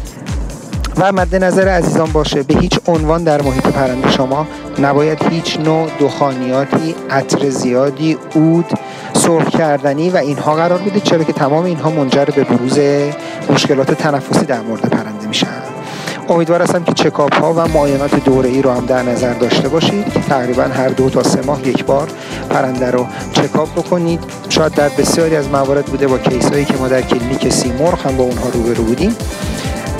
و 0.97 1.12
مد 1.12 1.36
نظر 1.36 1.67
عزیزان 1.67 2.12
باشه 2.12 2.43
به 2.43 2.60
هیچ 2.60 2.80
عنوان 2.88 3.24
در 3.24 3.41
محیط 3.41 3.67
پرنده 3.67 4.12
شما 4.12 4.47
نباید 4.80 5.24
هیچ 5.30 5.60
نوع 5.60 5.88
دخانیاتی 6.00 6.95
عطر 7.10 7.50
زیادی 7.50 8.17
اود 8.34 8.65
سرخ 9.21 9.49
کردنی 9.49 10.10
و 10.10 10.17
اینها 10.17 10.55
قرار 10.55 10.79
بده 10.79 10.99
چرا 10.99 11.23
که 11.23 11.34
تمام 11.34 11.65
اینها 11.65 11.89
منجر 11.89 12.25
به 12.25 12.43
بروز 12.43 12.79
مشکلات 13.49 13.93
تنفسی 13.93 14.45
در 14.45 14.62
مورد 14.62 14.81
پرنده 14.81 15.27
میشن. 15.27 15.47
امیدوار 16.29 16.62
هستم 16.62 16.84
که 16.84 16.93
چکاپ 16.93 17.36
ها 17.36 17.53
و 17.53 17.67
معاینات 17.67 18.23
دوره 18.23 18.49
ای 18.49 18.62
رو 18.62 18.71
هم 18.71 18.86
در 18.86 19.03
نظر 19.03 19.34
داشته 19.34 19.69
باشید 19.69 20.05
تقریبا 20.29 20.63
هر 20.63 20.89
دو 20.89 21.10
تا 21.10 21.23
سه 21.23 21.41
ماه 21.41 21.67
یک 21.67 21.86
بار 21.86 22.07
پرنده 22.49 22.91
رو 22.91 23.07
چکاپ 23.34 23.71
بکنید. 23.71 24.19
شاید 24.49 24.73
در 24.73 24.89
بسیاری 24.89 25.36
از 25.36 25.49
موارد 25.49 25.86
بوده 25.86 26.07
با 26.07 26.17
case 26.17 26.49
هایی 26.49 26.65
که 26.65 26.73
ما 26.73 26.88
در 26.88 27.01
کلینیک 27.01 27.49
سیمرغ 27.49 28.05
هم 28.05 28.17
با 28.17 28.23
اونها 28.23 28.49
روبرو 28.49 28.84
بودیم. 28.84 29.15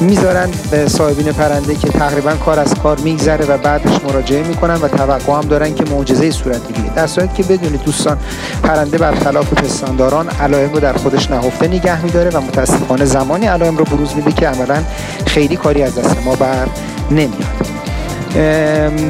می‌ذارن 0.02 0.50
به 0.72 0.88
صاحبین 0.88 1.32
پرنده 1.32 1.76
که 1.76 1.90
تقریبا 1.90 2.32
کار 2.32 2.60
از 2.60 2.74
کار 2.74 3.00
میگذره 3.00 3.46
و 3.46 3.58
بعدش 3.58 4.04
مراجعه 4.08 4.44
می‌کنن 4.44 4.76
و 4.76 4.88
توقع 4.88 5.34
هم 5.34 5.42
دارن 5.42 5.76
که 5.76 5.84
معجزه 5.84 6.32
صورت 6.32 6.68
بگیره. 6.68 6.90
در 6.96 7.08
صورتی 7.08 7.44
که 7.44 7.44
بدونید 7.44 7.84
دوستان 7.84 8.18
پرنده 8.64 8.98
برخلاف 8.98 9.54
پستانداران 9.54 10.30
علائم 10.30 10.74
رو 10.74 10.80
در 10.80 10.94
خودش 10.94 11.32
نهفته 11.32 11.68
نگه 11.68 12.04
میداره 12.04 12.30
و 12.30 12.42
متاسفانه 12.42 13.06
زمانی 13.06 13.46
علائم 13.46 13.78
رو 13.78 13.84
بروز 13.84 14.16
میده 14.16 14.32
که 14.32 14.48
عملا 14.48 14.84
خیلی 15.26 15.56
کاری 15.56 15.84
از 15.84 15.96
دست 15.96 16.18
ما 16.26 16.36
بر 16.36 16.68
نمیاد. 17.12 17.68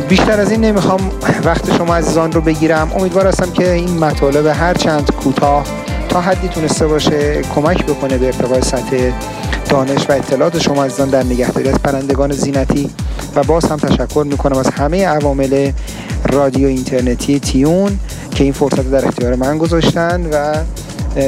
بیشتر 0.10 0.40
از 0.40 0.52
این 0.52 0.62
نمی‌خوام 0.62 1.00
وقت 1.46 1.78
شما 1.78 1.96
عزیزان 1.96 2.32
رو 2.32 2.42
بگیرم. 2.42 2.92
امیدوار 2.96 3.28
هستم 3.28 3.52
که 3.52 3.72
این 3.72 3.98
مطالب 4.00 4.46
هر 4.46 4.74
چند 4.74 5.12
کوتاه 5.24 5.64
تا 6.10 6.22
حدی 6.22 6.48
تونسته 6.48 6.88
باشه 6.88 7.42
کمک 7.42 7.86
بکنه 7.86 8.18
به 8.18 8.26
ارتقای 8.26 8.62
سطح 8.62 9.12
دانش 9.72 10.10
و 10.10 10.12
اطلاعات 10.12 10.60
شما 10.60 10.86
عزیزان 10.86 11.10
در 11.10 11.24
نگهداری 11.24 11.70
از 11.70 11.76
پرندگان 11.76 12.32
زینتی 12.32 12.90
و 13.36 13.44
باز 13.44 13.66
هم 13.66 13.78
تشکر 13.78 14.24
می‌کنم 14.28 14.58
از 14.58 14.68
همه 14.68 15.08
عوامل 15.08 15.72
رادیو 16.32 16.68
اینترنتی 16.68 17.40
تیون 17.40 18.00
که 18.36 18.44
این 18.44 18.54
فرصت 18.54 18.92
در 18.92 19.08
اختیار 19.08 19.36
من 19.36 19.58
گذاشتن 19.58 20.26
و 20.34 20.56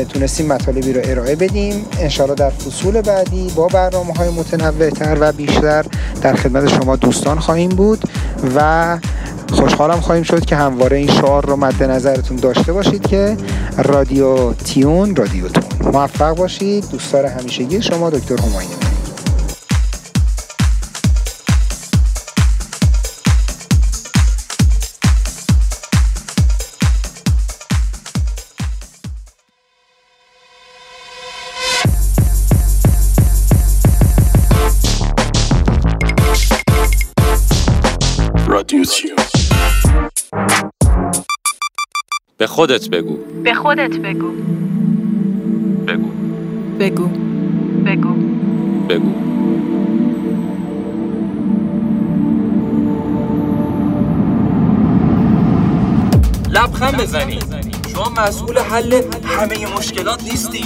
تونستیم 0.04 0.46
مطالبی 0.46 0.94
رو 0.94 1.02
ارائه 1.04 1.36
بدیم. 1.36 1.86
انشاءالله 2.00 2.36
در 2.36 2.50
فصول 2.50 3.02
بعدی 3.02 3.52
با 3.56 3.68
برنامه 3.68 4.14
های 4.14 4.30
متنوع 4.30 5.14
و 5.20 5.32
بیشتر 5.32 5.86
در 6.22 6.36
خدمت 6.36 6.70
شما 6.70 6.96
دوستان 6.96 7.40
خواهیم 7.40 7.70
بود 7.70 8.04
و 8.56 8.98
خوشحالم 9.54 10.02
خواهیم 10.02 10.24
شد 10.24 10.46
که 10.46 10.56
همواره 10.56 10.98
این 10.98 11.08
شعار 11.12 11.46
رو 11.46 11.56
مد 11.56 11.84
نظرتون 11.84 12.38
داشته 12.38 12.74
باشید 12.74 13.08
که 13.08 13.38
رادیو 13.78 14.54
تیون 14.54 15.16
رادیو 15.16 15.48
تون. 15.48 15.92
موفق 15.94 16.36
باشید. 16.36 16.90
دوستدار 16.92 17.26
همیشگی 17.26 17.82
شما 17.82 18.10
دکتر 18.10 18.38
هماینی. 18.38 18.93
خودت 42.54 42.90
بگو. 42.90 43.18
به 43.44 43.54
خودت 43.54 43.98
بگو. 43.98 44.32
بگو. 45.88 46.10
بگو. 46.80 47.08
بگو. 47.86 48.14
بگو. 48.90 49.12
لبخند 56.50 56.98
بزنی. 57.02 57.40
شما 57.94 58.24
مسئول 58.24 58.58
حل 58.58 59.02
همه 59.24 59.78
مشکلات 59.78 60.24
نیستی. 60.24 60.64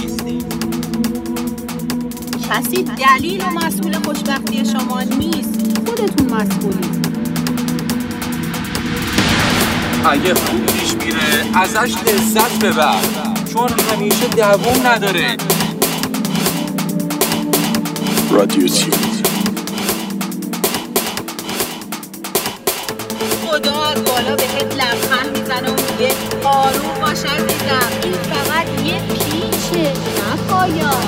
کسی 2.50 2.82
دلیل 2.84 3.42
و 3.42 3.66
مسئول 3.66 3.92
خوشبختی 3.92 4.64
شما 4.64 5.02
نیست. 5.02 5.78
خودتون 5.86 6.32
مسئولید. 6.32 7.17
اگه 10.10 10.34
خوب 10.34 10.66
پیش 10.66 10.92
میره 10.92 11.44
ازش 11.54 11.94
لذت 12.06 12.64
ببر. 12.64 13.00
چون 13.52 13.68
همیشه 13.92 14.26
دووم 14.26 14.86
نداره. 14.86 15.36
رادیو 18.30 18.68
خدا 23.46 23.82
از 23.82 24.04
بالا 24.04 24.36
بهت 24.36 24.74
لبخند 24.74 25.38
می‌زنه 25.38 25.70
و 25.70 25.74
میگه 25.74 26.14
آروم 26.44 27.00
باش 27.00 27.18
عزیزم 27.18 27.88
این 28.02 28.12
فقط 28.12 28.86
یه 28.86 29.00
پیچه 29.00 29.82
نه 29.82 30.36
پایان. 30.50 31.06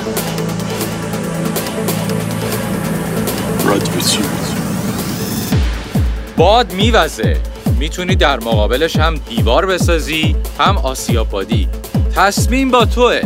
رادیو 3.65 3.91
باد 6.37 6.73
میوزه. 6.73 7.50
می‌تونی 7.81 8.15
در 8.15 8.39
مقابلش 8.39 8.95
هم 8.95 9.15
دیوار 9.15 9.65
بسازی 9.65 10.35
هم 10.59 10.77
آسیابادی 10.77 11.69
تصمیم 12.15 12.71
با 12.71 12.85
توه. 12.85 13.21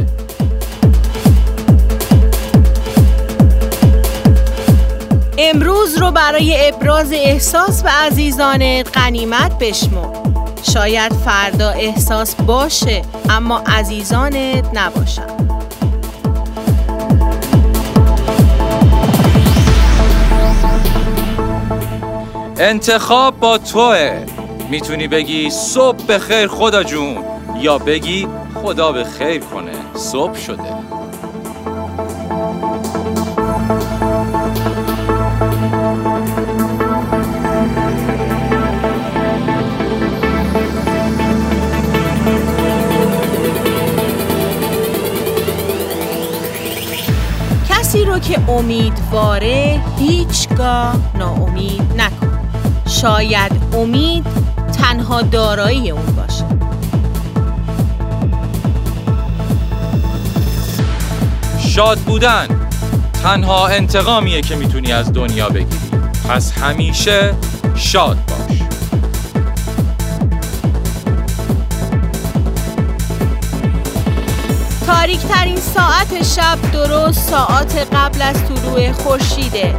امروز 5.37 5.97
رو 5.97 6.11
برای 6.11 6.67
ابراز 6.67 7.13
احساس 7.13 7.83
به 7.83 7.89
عزیزانت 7.89 8.97
غنیمت 8.97 9.59
بشمر 9.59 10.15
شاید 10.73 11.13
فردا 11.13 11.69
احساس 11.69 12.35
باشه 12.35 13.01
اما 13.29 13.63
عزیزانت 13.67 14.69
نباشن 14.73 15.35
انتخاب 22.57 23.39
با 23.39 23.57
توه. 23.57 24.34
می‌تونی 24.69 25.07
بگی 25.07 25.49
صبح 25.49 26.05
به 26.05 26.19
خیر 26.19 26.47
خدا 26.47 26.83
جون 26.83 27.17
یا 27.59 27.77
بگی 27.77 28.27
خدا 28.63 28.91
به 28.91 29.03
خیر 29.03 29.39
کنه. 29.39 29.71
صبح 29.93 30.35
شده. 30.35 30.63
کسی 47.69 48.05
رو 48.05 48.19
که 48.19 48.49
امیدواره 48.49 49.81
هیچگاه 49.99 50.95
ناامید 51.17 51.81
نکن. 51.97 52.39
شاید 52.87 53.51
امید 53.73 54.44
تنها 54.95 55.21
دارایی 55.21 55.91
اون 55.91 56.05
باشه. 56.05 56.45
شاد 61.59 61.97
بودن 61.97 62.47
تنها 63.23 63.67
انتقامیه 63.67 64.41
که 64.41 64.55
می‌تونی 64.55 64.91
از 64.91 65.13
دنیا 65.13 65.49
بگیری. 65.49 65.91
پس 66.29 66.51
همیشه 66.51 67.33
شاد 67.75 68.17
باش. 68.27 68.59
تاریک 74.87 75.19
ترین 75.19 75.57
ساعت 75.57 76.23
شب 76.23 76.71
درست 76.73 77.29
ساعت 77.29 77.87
قبل 77.95 78.21
از 78.21 78.35
طلوع 78.43 78.91
خورشیده. 78.91 79.75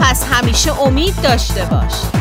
پس 0.00 0.24
همیشه 0.24 0.80
امید 0.80 1.14
داشته 1.22 1.64
باش. 1.64 2.15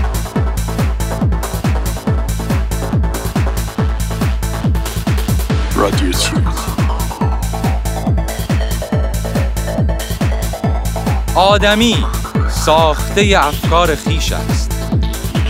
آدمی 11.36 12.06
ساخته 12.50 13.34
افکار 13.38 13.96
خیش 13.96 14.32
است. 14.32 14.72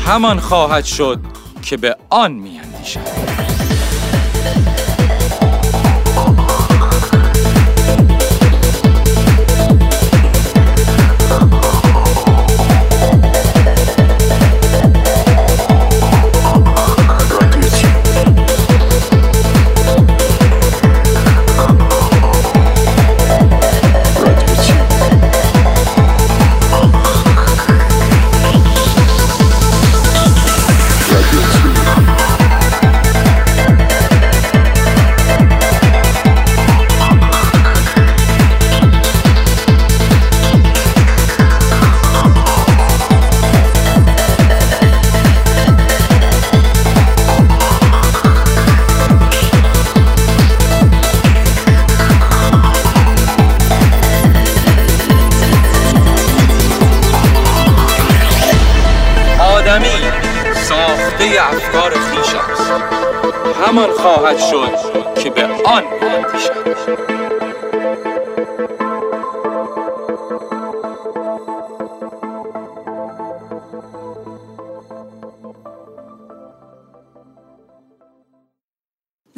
همان 0.07 0.39
خواهد 0.39 0.85
شد 0.85 1.19
که 1.61 1.77
به 1.77 1.95
آن 2.09 2.31
میاندیشد. 2.31 3.14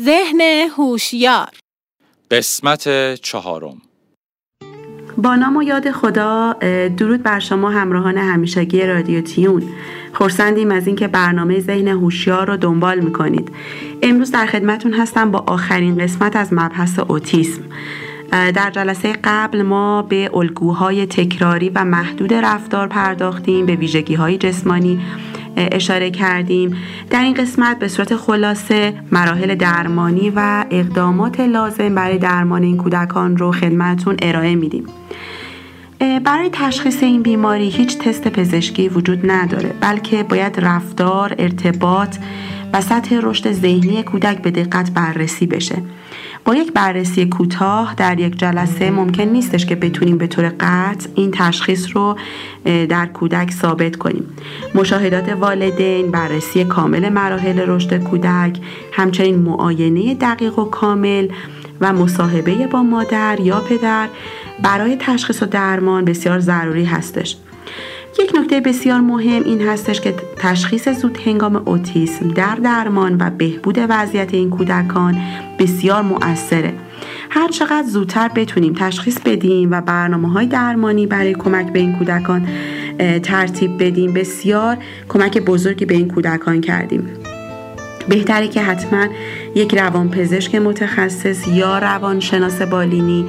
ذهن 0.08 0.41
هوشیار. 0.78 1.50
قسمت 2.32 3.13
چهارم. 3.13 3.82
با 5.17 5.36
نام 5.36 5.58
و 5.58 5.63
یاد 5.63 5.91
خدا 5.91 6.54
درود 6.98 7.24
بر 7.24 7.39
شما 7.39 7.70
همراهان 7.70 8.17
همیشگی 8.17 8.82
رادیو 8.82 9.22
تیون. 9.22 9.63
خورسندیم 10.13 10.72
از 10.72 10.88
اینکه 10.88 11.08
برنامه 11.08 11.60
ذهن 11.60 11.88
هوشیار 11.88 12.48
رو 12.48 12.58
دنبال 12.58 13.00
می‌کنید. 13.00 13.52
امروز 14.02 14.32
در 14.32 14.46
خدمتون 14.46 14.93
هستم 14.93 15.32
با 15.32 15.39
آخرین 15.48 15.98
قسمت 15.98 16.36
از 16.36 16.54
مبحث 16.54 17.00
اوتیسم. 17.00 17.62
در 18.32 18.72
جلسه 18.72 19.13
قبل 19.24 19.62
ما 19.62 20.02
به 20.02 20.30
الگوهای 20.34 21.06
تکراری 21.06 21.70
و 21.70 21.86
محدود 21.86 22.34
رفتار 22.34 22.88
پرداختیم 22.88 23.65
به 23.65 23.76
ویژگی 23.76 24.15
های 24.15 24.38
جسمانی. 24.38 25.02
اشاره 25.58 26.12
کردیم. 26.12 26.78
در 27.10 27.24
این 27.24 27.34
قسمت 27.34 27.80
به 27.80 27.88
صورت 27.88 28.15
خلاصه 28.15 28.93
مراحل 29.12 29.56
درمانی 29.56 30.30
و 30.36 30.65
اقدامات 30.72 31.39
لازم 31.39 31.96
برای 31.96 32.17
درمان 32.17 32.63
این 32.63 32.78
کودکان 32.78 33.38
رو 33.38 33.52
خدمتون 33.52 34.15
ارائه 34.22 34.56
میدیم. 34.56 34.84
برای 36.24 36.50
تشخیص 36.54 37.04
این 37.04 37.22
بیماری 37.22 37.70
هیچ 37.70 37.98
تست 37.98 38.28
پزشکی 38.28 38.89
وجود 38.89 39.32
نداره 39.32 39.74
بلکه 39.82 40.24
باید 40.24 40.60
رفتار، 40.60 41.36
ارتباط 41.39 42.17
و 42.74 42.82
سطح 42.82 43.20
رشد 43.24 43.52
ذهنی 43.52 44.04
کودک 44.04 44.41
به 44.41 44.52
دقت 44.52 44.91
بررسی 44.91 45.48
بشه. 45.48 45.82
با 46.48 46.56
یک 46.56 46.74
بررسی 46.74 47.26
کوتاه 47.26 47.94
در 47.98 48.20
یک 48.20 48.40
جلسه 48.40 48.92
ممکن 48.92 49.24
نیستش 49.24 49.66
که 49.66 49.76
بتونیم 49.76 50.18
به 50.18 50.28
طور 50.28 50.52
قطع 50.60 51.10
این 51.16 51.32
تشخیص 51.32 51.88
رو 51.94 52.18
در 52.66 53.06
کودک 53.06 53.52
ثابت 53.52 53.96
کنیم. 53.96 54.24
مشاهدات 54.76 55.30
والدین 55.30 56.12
بررسی 56.12 56.64
کامل 56.64 57.10
مراحل 57.10 57.60
رشد 57.60 58.04
کودک 58.04 58.60
همچنین 58.92 59.36
معاینه 59.40 60.14
دقیق 60.16 60.60
و 60.60 60.66
کامل 60.66 61.28
و 61.82 61.94
مصاحبه 61.94 62.68
با 62.68 62.84
مادر 62.84 63.40
یا 63.40 63.60
پدر 63.60 64.08
برای 64.64 64.98
تشخیص 65.00 65.44
و 65.44 65.46
درمان 65.46 66.06
بسیار 66.06 66.40
ضروری 66.40 66.86
هستش. 66.86 67.38
یک 68.20 68.32
نکته 68.36 68.62
بسیار 68.62 69.00
مهم 69.00 69.44
این 69.44 69.62
هستش 69.62 70.02
که 70.02 70.14
تشخیص 70.38 70.90
زود 70.90 71.18
هنگام 71.26 71.62
اوتیسم 71.66 72.28
در 72.28 72.56
درمان 72.56 73.18
و 73.20 73.30
بهبود 73.30 73.78
وضعیت 73.90 74.34
این 74.34 74.50
کودکان 74.50 75.18
بسیار 75.60 76.02
مؤثره. 76.02 76.74
هر 77.30 77.48
چقدر 77.48 77.88
زودتر 77.88 78.28
بتونیم 78.36 78.74
تشخیص 78.74 79.18
بدیم 79.26 79.72
و 79.72 79.82
برنامه 79.82 80.32
های 80.32 80.46
درمانی 80.46 81.08
برای 81.08 81.34
کمک 81.34 81.74
به 81.74 81.80
این 81.80 81.98
کودکان 81.98 82.48
ترتیب 83.24 83.84
بدیم 83.84 84.14
بسیار 84.14 84.78
کمک 85.10 85.38
بزرگی 85.38 85.86
به 85.86 85.94
این 85.94 86.08
کودکان 86.08 86.62
کردیم. 86.62 87.10
بهتره 88.10 88.48
که 88.48 88.62
حتما 88.62 89.08
یک 89.56 89.76
روانپزشک 89.76 90.56
متخصص 90.56 91.48
یا 91.48 91.80
روانشناس 91.80 92.62
بالینی 92.62 93.26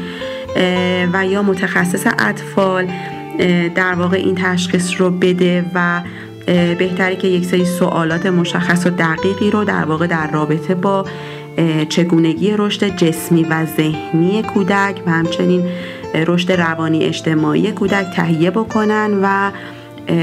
و 1.12 1.26
یا 1.26 1.42
متخصص 1.42 2.06
اطفال 2.18 2.88
در 3.74 3.94
واقع 3.94 4.16
این 4.16 4.34
تشخیص 4.34 5.00
رو 5.00 5.10
بده 5.10 5.64
و 5.74 6.00
بهتره 6.78 7.16
که 7.16 7.28
یک 7.28 7.44
سری 7.44 7.64
سوالات 7.64 8.26
مشخص 8.26 8.86
و 8.86 8.90
دقیقی 8.90 9.50
رو 9.50 9.64
در 9.64 9.84
واقع 9.84 10.06
در 10.06 10.30
رابطه 10.30 10.74
با 10.74 11.04
چگونگی 11.88 12.54
رشد 12.56 12.96
جسمی 12.96 13.42
و 13.42 13.66
ذهنی 13.66 14.42
کودک 14.42 15.02
و 15.06 15.10
همچنین 15.10 15.62
رشد 16.14 16.52
روانی 16.52 17.04
اجتماعی 17.04 17.72
کودک 17.72 18.06
تهیه 18.14 18.50
بکنن 18.50 19.20
و 19.22 19.50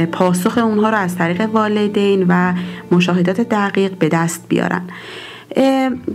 پاسخ 0.06 0.58
اونها 0.58 0.90
رو 0.90 0.98
از 0.98 1.16
طریق 1.16 1.42
والدین 1.42 2.26
و 2.30 2.54
مشاهدات 2.92 3.42
دقیق 3.42 3.98
به 3.98 4.10
دست 4.10 4.46
بیارن. 4.50 4.82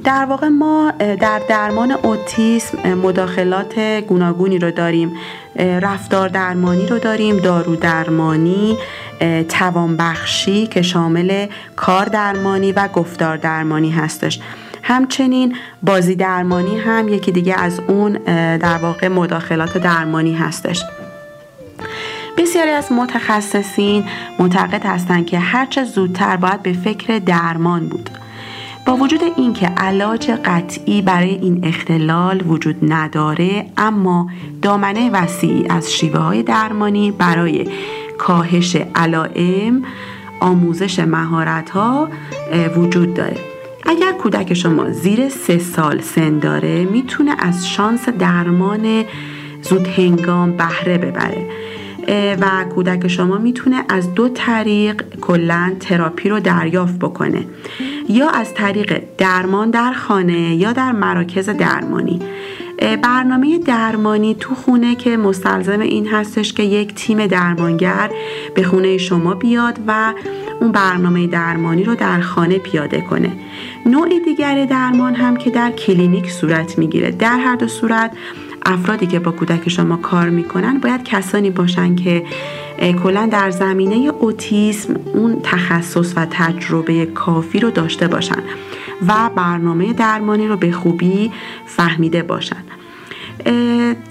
در 0.05 0.25
واقع 0.25 0.49
ما 0.49 0.93
در 1.21 1.41
درمان 1.49 1.93
اوتیسم 2.03 2.95
مداخلات 2.95 3.79
گوناگونی 4.09 4.59
رو 4.59 4.71
داریم. 4.71 5.13
رفتار 5.57 6.29
درمانی 6.29 6.87
رو 6.87 6.99
داریم 6.99 7.37
دارو 7.37 7.77
درمانی 7.77 8.77
توانبخشی 9.49 10.67
که 10.67 10.83
شامل 10.83 11.47
کار 11.77 12.05
درمانی 12.05 12.73
و 12.73 12.89
گفتار 12.89 13.37
درمانی 13.37 13.91
هستش. 13.91 14.41
همچنین 14.83 15.57
بازی 15.83 16.15
درمانی 16.15 16.79
هم 16.79 17.09
یکی 17.09 17.33
دیگه 17.33 17.55
از 17.55 17.81
اون 17.89 18.13
در 18.57 18.79
واقع 18.79 19.09
مداخلات 19.09 19.79
درمانی 19.79 20.35
هستش. 20.35 20.83
بسیاری 22.39 22.71
از 22.71 22.93
متخصصین 22.93 24.05
معتقد 24.39 24.87
هستند 24.87 25.27
که 25.27 25.39
هرچه 25.39 25.85
زودتر 25.85 26.37
باید 26.37 26.63
به 26.63 26.73
فکر 26.73 27.19
درمان 27.19 27.89
بود. 27.89 28.11
با 28.91 28.97
وجود 28.97 29.21
اینکه 29.37 29.67
علاج 29.67 30.31
قطعی 30.45 31.03
برای 31.03 31.35
این 31.35 31.61
اختلال 31.65 32.43
وجود 32.47 32.77
نداره 32.93 33.67
اما 33.77 34.31
دامنه 34.63 35.11
وسیعی 35.11 35.67
از 35.69 35.93
شیوه 35.93 36.19
های 36.19 36.43
درمانی 36.43 37.11
برای 37.11 37.69
کاهش 38.19 38.77
علائم 38.95 39.83
آموزش 40.41 40.99
مهارت 40.99 41.71
ها 41.71 42.09
وجود 42.77 43.15
داره. 43.15 43.37
اگر 43.87 44.13
کودک 44.13 44.55
شما 44.55 44.91
زیر 44.91 45.29
سه 45.29 45.59
سال 45.59 46.01
سن 46.01 46.39
داره 46.39 46.85
می‌تونه 46.85 47.35
از 47.39 47.69
شانس 47.69 48.09
درمان 48.09 49.05
زود 49.63 49.87
هنگام 49.87 50.53
بهره 50.57 50.99
ببره. 50.99 51.47
و 52.41 52.65
کودک 52.75 53.09
شما 53.09 53.39
می‌تونه 53.39 53.85
از 53.89 54.15
دو 54.15 54.29
طریق 54.29 55.03
کلا 55.21 55.73
تراپی 55.81 56.29
رو 56.29 56.41
دریافت 56.41 56.99
بکنه. 56.99 57.45
یا 58.11 58.29
از 58.29 58.55
طریق 58.55 59.03
درمان 59.19 59.71
در 59.71 59.93
خانه 59.93 60.55
یا 60.55 60.73
در 60.73 60.93
مراکز 60.93 61.49
درمانی. 61.49 62.19
برنامه 63.03 63.59
درمانی 63.59 64.35
تو 64.35 64.55
خونه 64.55 64.95
که 64.95 65.17
مستلزم 65.17 65.81
این 65.81 66.09
هستش 66.09 66.53
که 66.53 66.63
یک 66.63 66.95
تیم 66.95 67.27
درمانگر 67.27 68.11
به 68.55 68.63
خونه 68.63 68.99
شما 68.99 69.35
بیاد 69.35 69.79
و 69.87 70.15
اون 70.61 70.73
برنامه 70.73 71.27
درمانی 71.27 71.85
رو 71.85 71.95
در 71.95 72.21
خانه 72.21 72.59
پیاده 72.59 73.01
کنه. 73.01 73.33
نوع 73.87 74.09
دیگر 74.25 74.65
درمان 74.65 75.15
هم 75.15 75.37
که 75.37 75.51
در 75.51 75.71
کلینیک 75.71 76.31
صورت 76.31 76.79
می‌گیره. 76.79 77.11
در 77.11 77.39
هر 77.39 77.57
دو 77.57 77.69
صورت 77.69 78.13
افرادی 78.67 79.07
که 79.07 79.19
با 79.19 79.31
کودک 79.31 79.69
شما 79.69 79.97
کار 79.97 80.29
می‌کنن 80.31 80.79
باید 80.79 81.05
کسانی 81.05 81.51
باشن 81.51 81.97
که 81.97 82.25
کلا 82.81 83.29
در 83.33 83.51
زمینه 83.51 83.95
اوتیسم 84.21 84.95
اون 85.15 85.41
تخصص 85.43 86.13
و 86.17 86.27
تجربه 86.31 87.07
کافی 87.07 87.61
رو 87.61 87.71
داشته 87.71 88.09
باشن 88.09 88.43
و 89.09 89.31
برنامه 89.37 89.93
درمانی 89.93 90.49
رو 90.49 90.57
به 90.57 90.73
خوبی 90.73 91.33
فهمیده 91.67 92.23
باشن. 92.23 92.63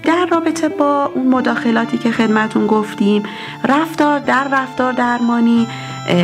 در 0.02 0.26
رابطه 0.30 0.68
با 0.68 1.10
اون 1.14 1.26
مداخلاتی 1.26 1.98
که 1.98 2.10
خدمتون 2.10 2.66
گفتیم 2.66 3.22
رفتار 3.68 4.18
در 4.18 4.48
رفتار 4.52 4.92
درمانی 4.92 5.66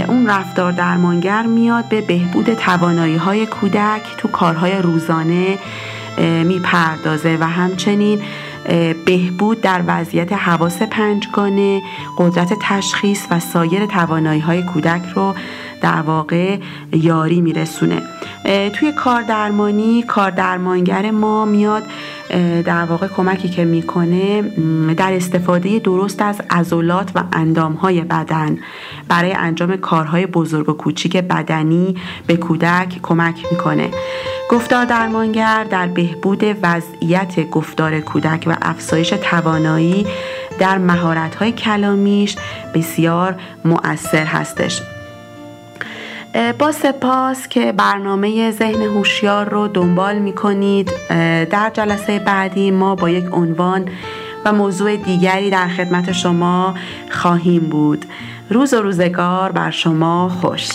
اون 0.08 0.26
رفتار 0.26 0.72
درمانگر 0.72 1.42
میاد 1.42 1.88
به 1.88 2.00
بهبود 2.00 2.54
توانایی 2.54 3.16
های 3.16 3.46
کودک 3.46 4.02
تو 4.18 4.28
کارهای 4.28 4.82
روزانه 4.82 5.58
می‌پردازه 6.44 7.38
و 7.40 7.44
همچنین 7.44 8.22
بهبود 9.06 9.60
در 9.60 9.82
وضعیت 9.86 10.32
حواس 10.32 10.82
پنجگانه 10.82 11.82
قدرت 12.18 12.52
تشخیص 12.62 13.26
و 13.30 13.40
سایر 13.40 13.86
توانایی 13.86 14.40
های 14.40 14.62
کودک 14.62 15.02
رو 15.14 15.34
در 15.82 16.00
واقع 16.00 16.58
یاری 16.92 17.40
میرسونه. 17.40 18.02
توی 18.72 18.92
کار 18.92 19.22
درمانی 19.22 20.02
کار 20.02 20.30
درمانگر 20.30 21.10
ما 21.10 21.44
میاد 21.44 21.82
در 22.64 22.84
واقع 22.84 23.06
کمکی 23.06 23.48
که 23.48 23.64
می‌کنه 23.64 24.42
در 24.94 25.12
استفاده 25.12 25.78
درست 25.78 26.22
از 26.22 26.40
عضلات 26.50 27.10
و 27.14 27.22
اندامهای 27.32 28.00
بدن. 28.00 28.58
برای 29.08 29.32
انجام 29.32 29.76
کارهای 29.76 30.26
بزرگ 30.26 30.68
و 30.68 30.72
کوچیک 30.72 31.16
بدنی 31.16 31.96
به 32.26 32.36
کودک 32.36 32.98
کمک 33.02 33.46
می‌کنه. 33.50 33.88
گفتار 34.50 34.84
درمانگر 34.84 35.64
در 35.64 35.86
بهبود 35.86 36.44
وضعیت 36.62 37.50
گفتار 37.50 38.00
کودک 38.00 38.44
و 38.46 38.56
افزایش 38.62 39.08
توانایی 39.08 40.06
در 40.58 40.78
مهارت‌های 40.78 41.52
کلامیش 41.52 42.36
بسیار 42.74 43.34
مؤثر 43.64 44.24
هستش. 44.24 44.82
با 46.58 46.72
سپاس 46.72 47.48
که 47.48 47.72
برنامه 47.72 48.50
ذهن 48.50 48.82
هوشیار 48.82 49.48
رو 49.48 49.68
دنبال 49.68 50.18
می 50.18 50.32
کنید 50.32 50.92
در 51.50 51.70
جلسه 51.74 52.18
بعدی 52.18 52.70
ما 52.70 52.94
با 52.94 53.10
یک 53.10 53.24
عنوان 53.32 53.88
و 54.44 54.52
موضوع 54.52 54.96
دیگری 54.96 55.50
در 55.50 55.68
خدمت 55.68 56.12
شما 56.12 56.74
خواهیم 57.10 57.62
بود. 57.62 58.04
روز 58.50 58.74
و 58.74 58.82
روزگار 58.82 59.52
بر 59.52 59.70
شما 59.70 60.28
خوش. 60.28 60.68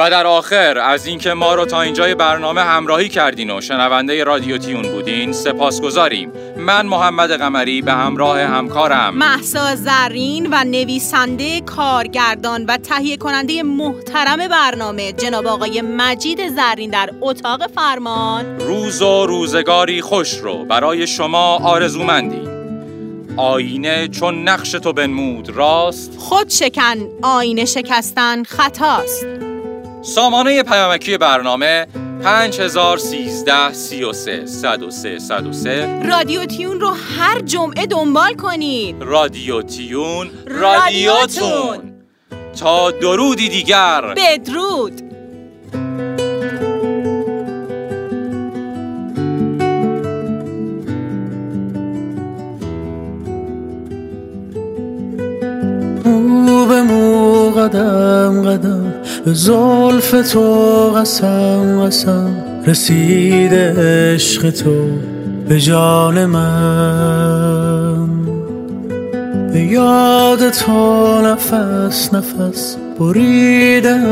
و 0.00 0.10
در 0.10 0.26
آخر 0.26 0.78
از 0.78 1.06
اینکه 1.06 1.34
ما 1.34 1.54
رو 1.54 1.64
تا 1.64 1.82
اینجای 1.82 2.14
برنامه 2.14 2.60
همراهی 2.60 3.08
کردین 3.08 3.50
و 3.50 3.60
شنونده 3.60 4.24
رادیو 4.24 4.58
تیون 4.58 4.82
بودین 4.82 5.32
سپاسگزاریم. 5.32 6.32
من 6.56 6.86
محمد 6.86 7.32
قمری 7.32 7.82
به 7.82 7.92
همراه 7.92 8.40
همکارم. 8.40 9.14
محسا 9.14 9.76
زرین 9.76 10.48
و 10.52 10.64
نویسنده 10.64 11.60
کارگردان 11.60 12.64
و 12.64 12.76
تهیه 12.76 13.16
کننده 13.16 13.62
محترم 13.62 14.48
برنامه 14.48 15.12
جناب 15.12 15.46
آقای 15.46 15.80
مجید 15.80 16.48
زرین 16.48 16.90
در 16.90 17.10
اتاق 17.20 17.66
فرمان. 17.66 18.60
روز 18.60 19.02
و 19.02 19.26
روزگاری 19.26 20.00
خوش 20.00 20.34
رو 20.34 20.64
برای 20.64 21.06
شما 21.06 21.56
آرزومندی 21.56 22.48
آینه 23.36 24.08
چون 24.08 24.48
نقش 24.48 24.70
تو 24.70 24.92
بنمود 24.92 25.50
راست؟ 25.50 26.16
خود 26.18 26.48
شکن 26.48 26.96
آینه 27.22 27.64
شکستن 27.64 28.42
خطاست. 28.42 29.49
سامانه 30.02 30.62
پیامکی 30.62 31.18
برنامه 31.18 31.86
5013 32.22 33.72
33 33.72 34.46
103 34.46 35.18
103 35.18 36.02
رادیو 36.04 36.44
تیون 36.44 36.80
رو 36.80 36.90
هر 37.18 37.40
جمعه 37.40 37.86
دنبال 37.86 38.34
کنید. 38.34 38.96
رادیو 39.00 39.62
تیون 39.62 40.30
رادیوتون. 40.46 41.50
رادیوتون 41.50 41.92
تا 42.60 42.90
درودی 42.90 43.48
دیگر. 43.48 44.14
بدرود. 44.16 45.02
مو 56.04 56.66
به 56.66 56.82
مو 56.82 57.50
قدم 57.50 58.50
قدم. 58.50 58.89
به 59.24 59.34
زلف 59.34 60.10
تو 60.32 60.90
قسم 60.96 61.84
قسم 61.86 62.36
رسیده 62.66 63.74
عشق 64.14 64.50
تو 64.50 64.74
به 65.48 65.60
جان 65.60 66.26
من. 66.26 68.08
به 69.52 69.60
یاد 69.60 70.50
تو 70.50 71.20
نفس 71.22 72.14
نفس 72.14 72.76
بریدم 73.00 74.06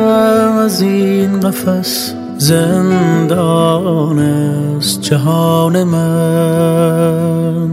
از 0.64 0.80
این 0.80 1.40
قفس. 1.40 2.14
زندان 2.38 4.18
است 4.18 5.00
جهان 5.00 5.84
من. 5.84 7.70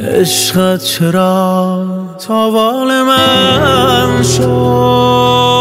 عشقت 0.00 0.84
چرا 0.84 1.86
تاوان 2.26 3.02
من 3.02 4.22
شد؟ 4.22 5.55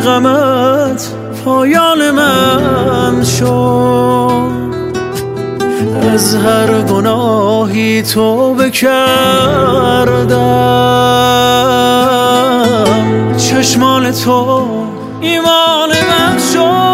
غمت 0.00 1.08
پایان 1.44 2.10
من 2.10 3.24
شد. 3.24 4.54
از 6.14 6.34
هر 6.34 6.82
گناهی 6.82 8.02
تو 8.02 8.54
بکردم. 8.54 8.96
چشمان 13.36 14.12
تو 14.12 14.66
ایمان 15.20 15.90
من 15.90 16.38
شد. 16.52 16.93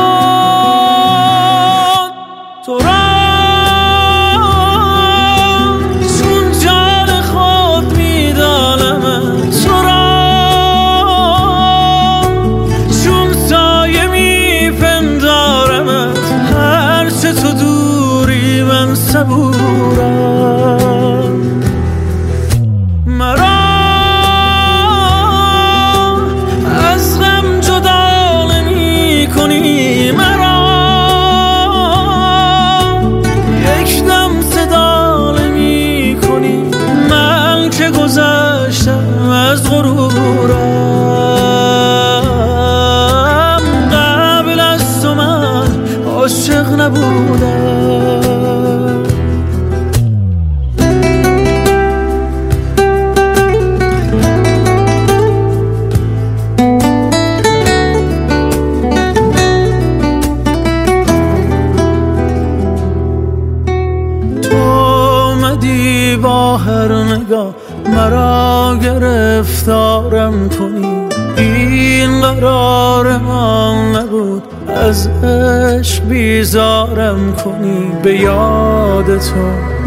کنی 77.44 77.92
به 78.02 78.16
یاد 78.16 79.18
تو. 79.18 79.34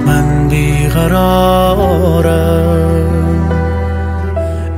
من 0.05 0.47
بیقرارم. 0.49 1.13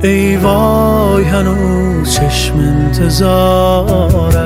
ای 0.02 0.36
وای 0.36 1.24
هنوز 1.24 2.14
چشم 2.14 2.58
انتظارم. 2.58 4.45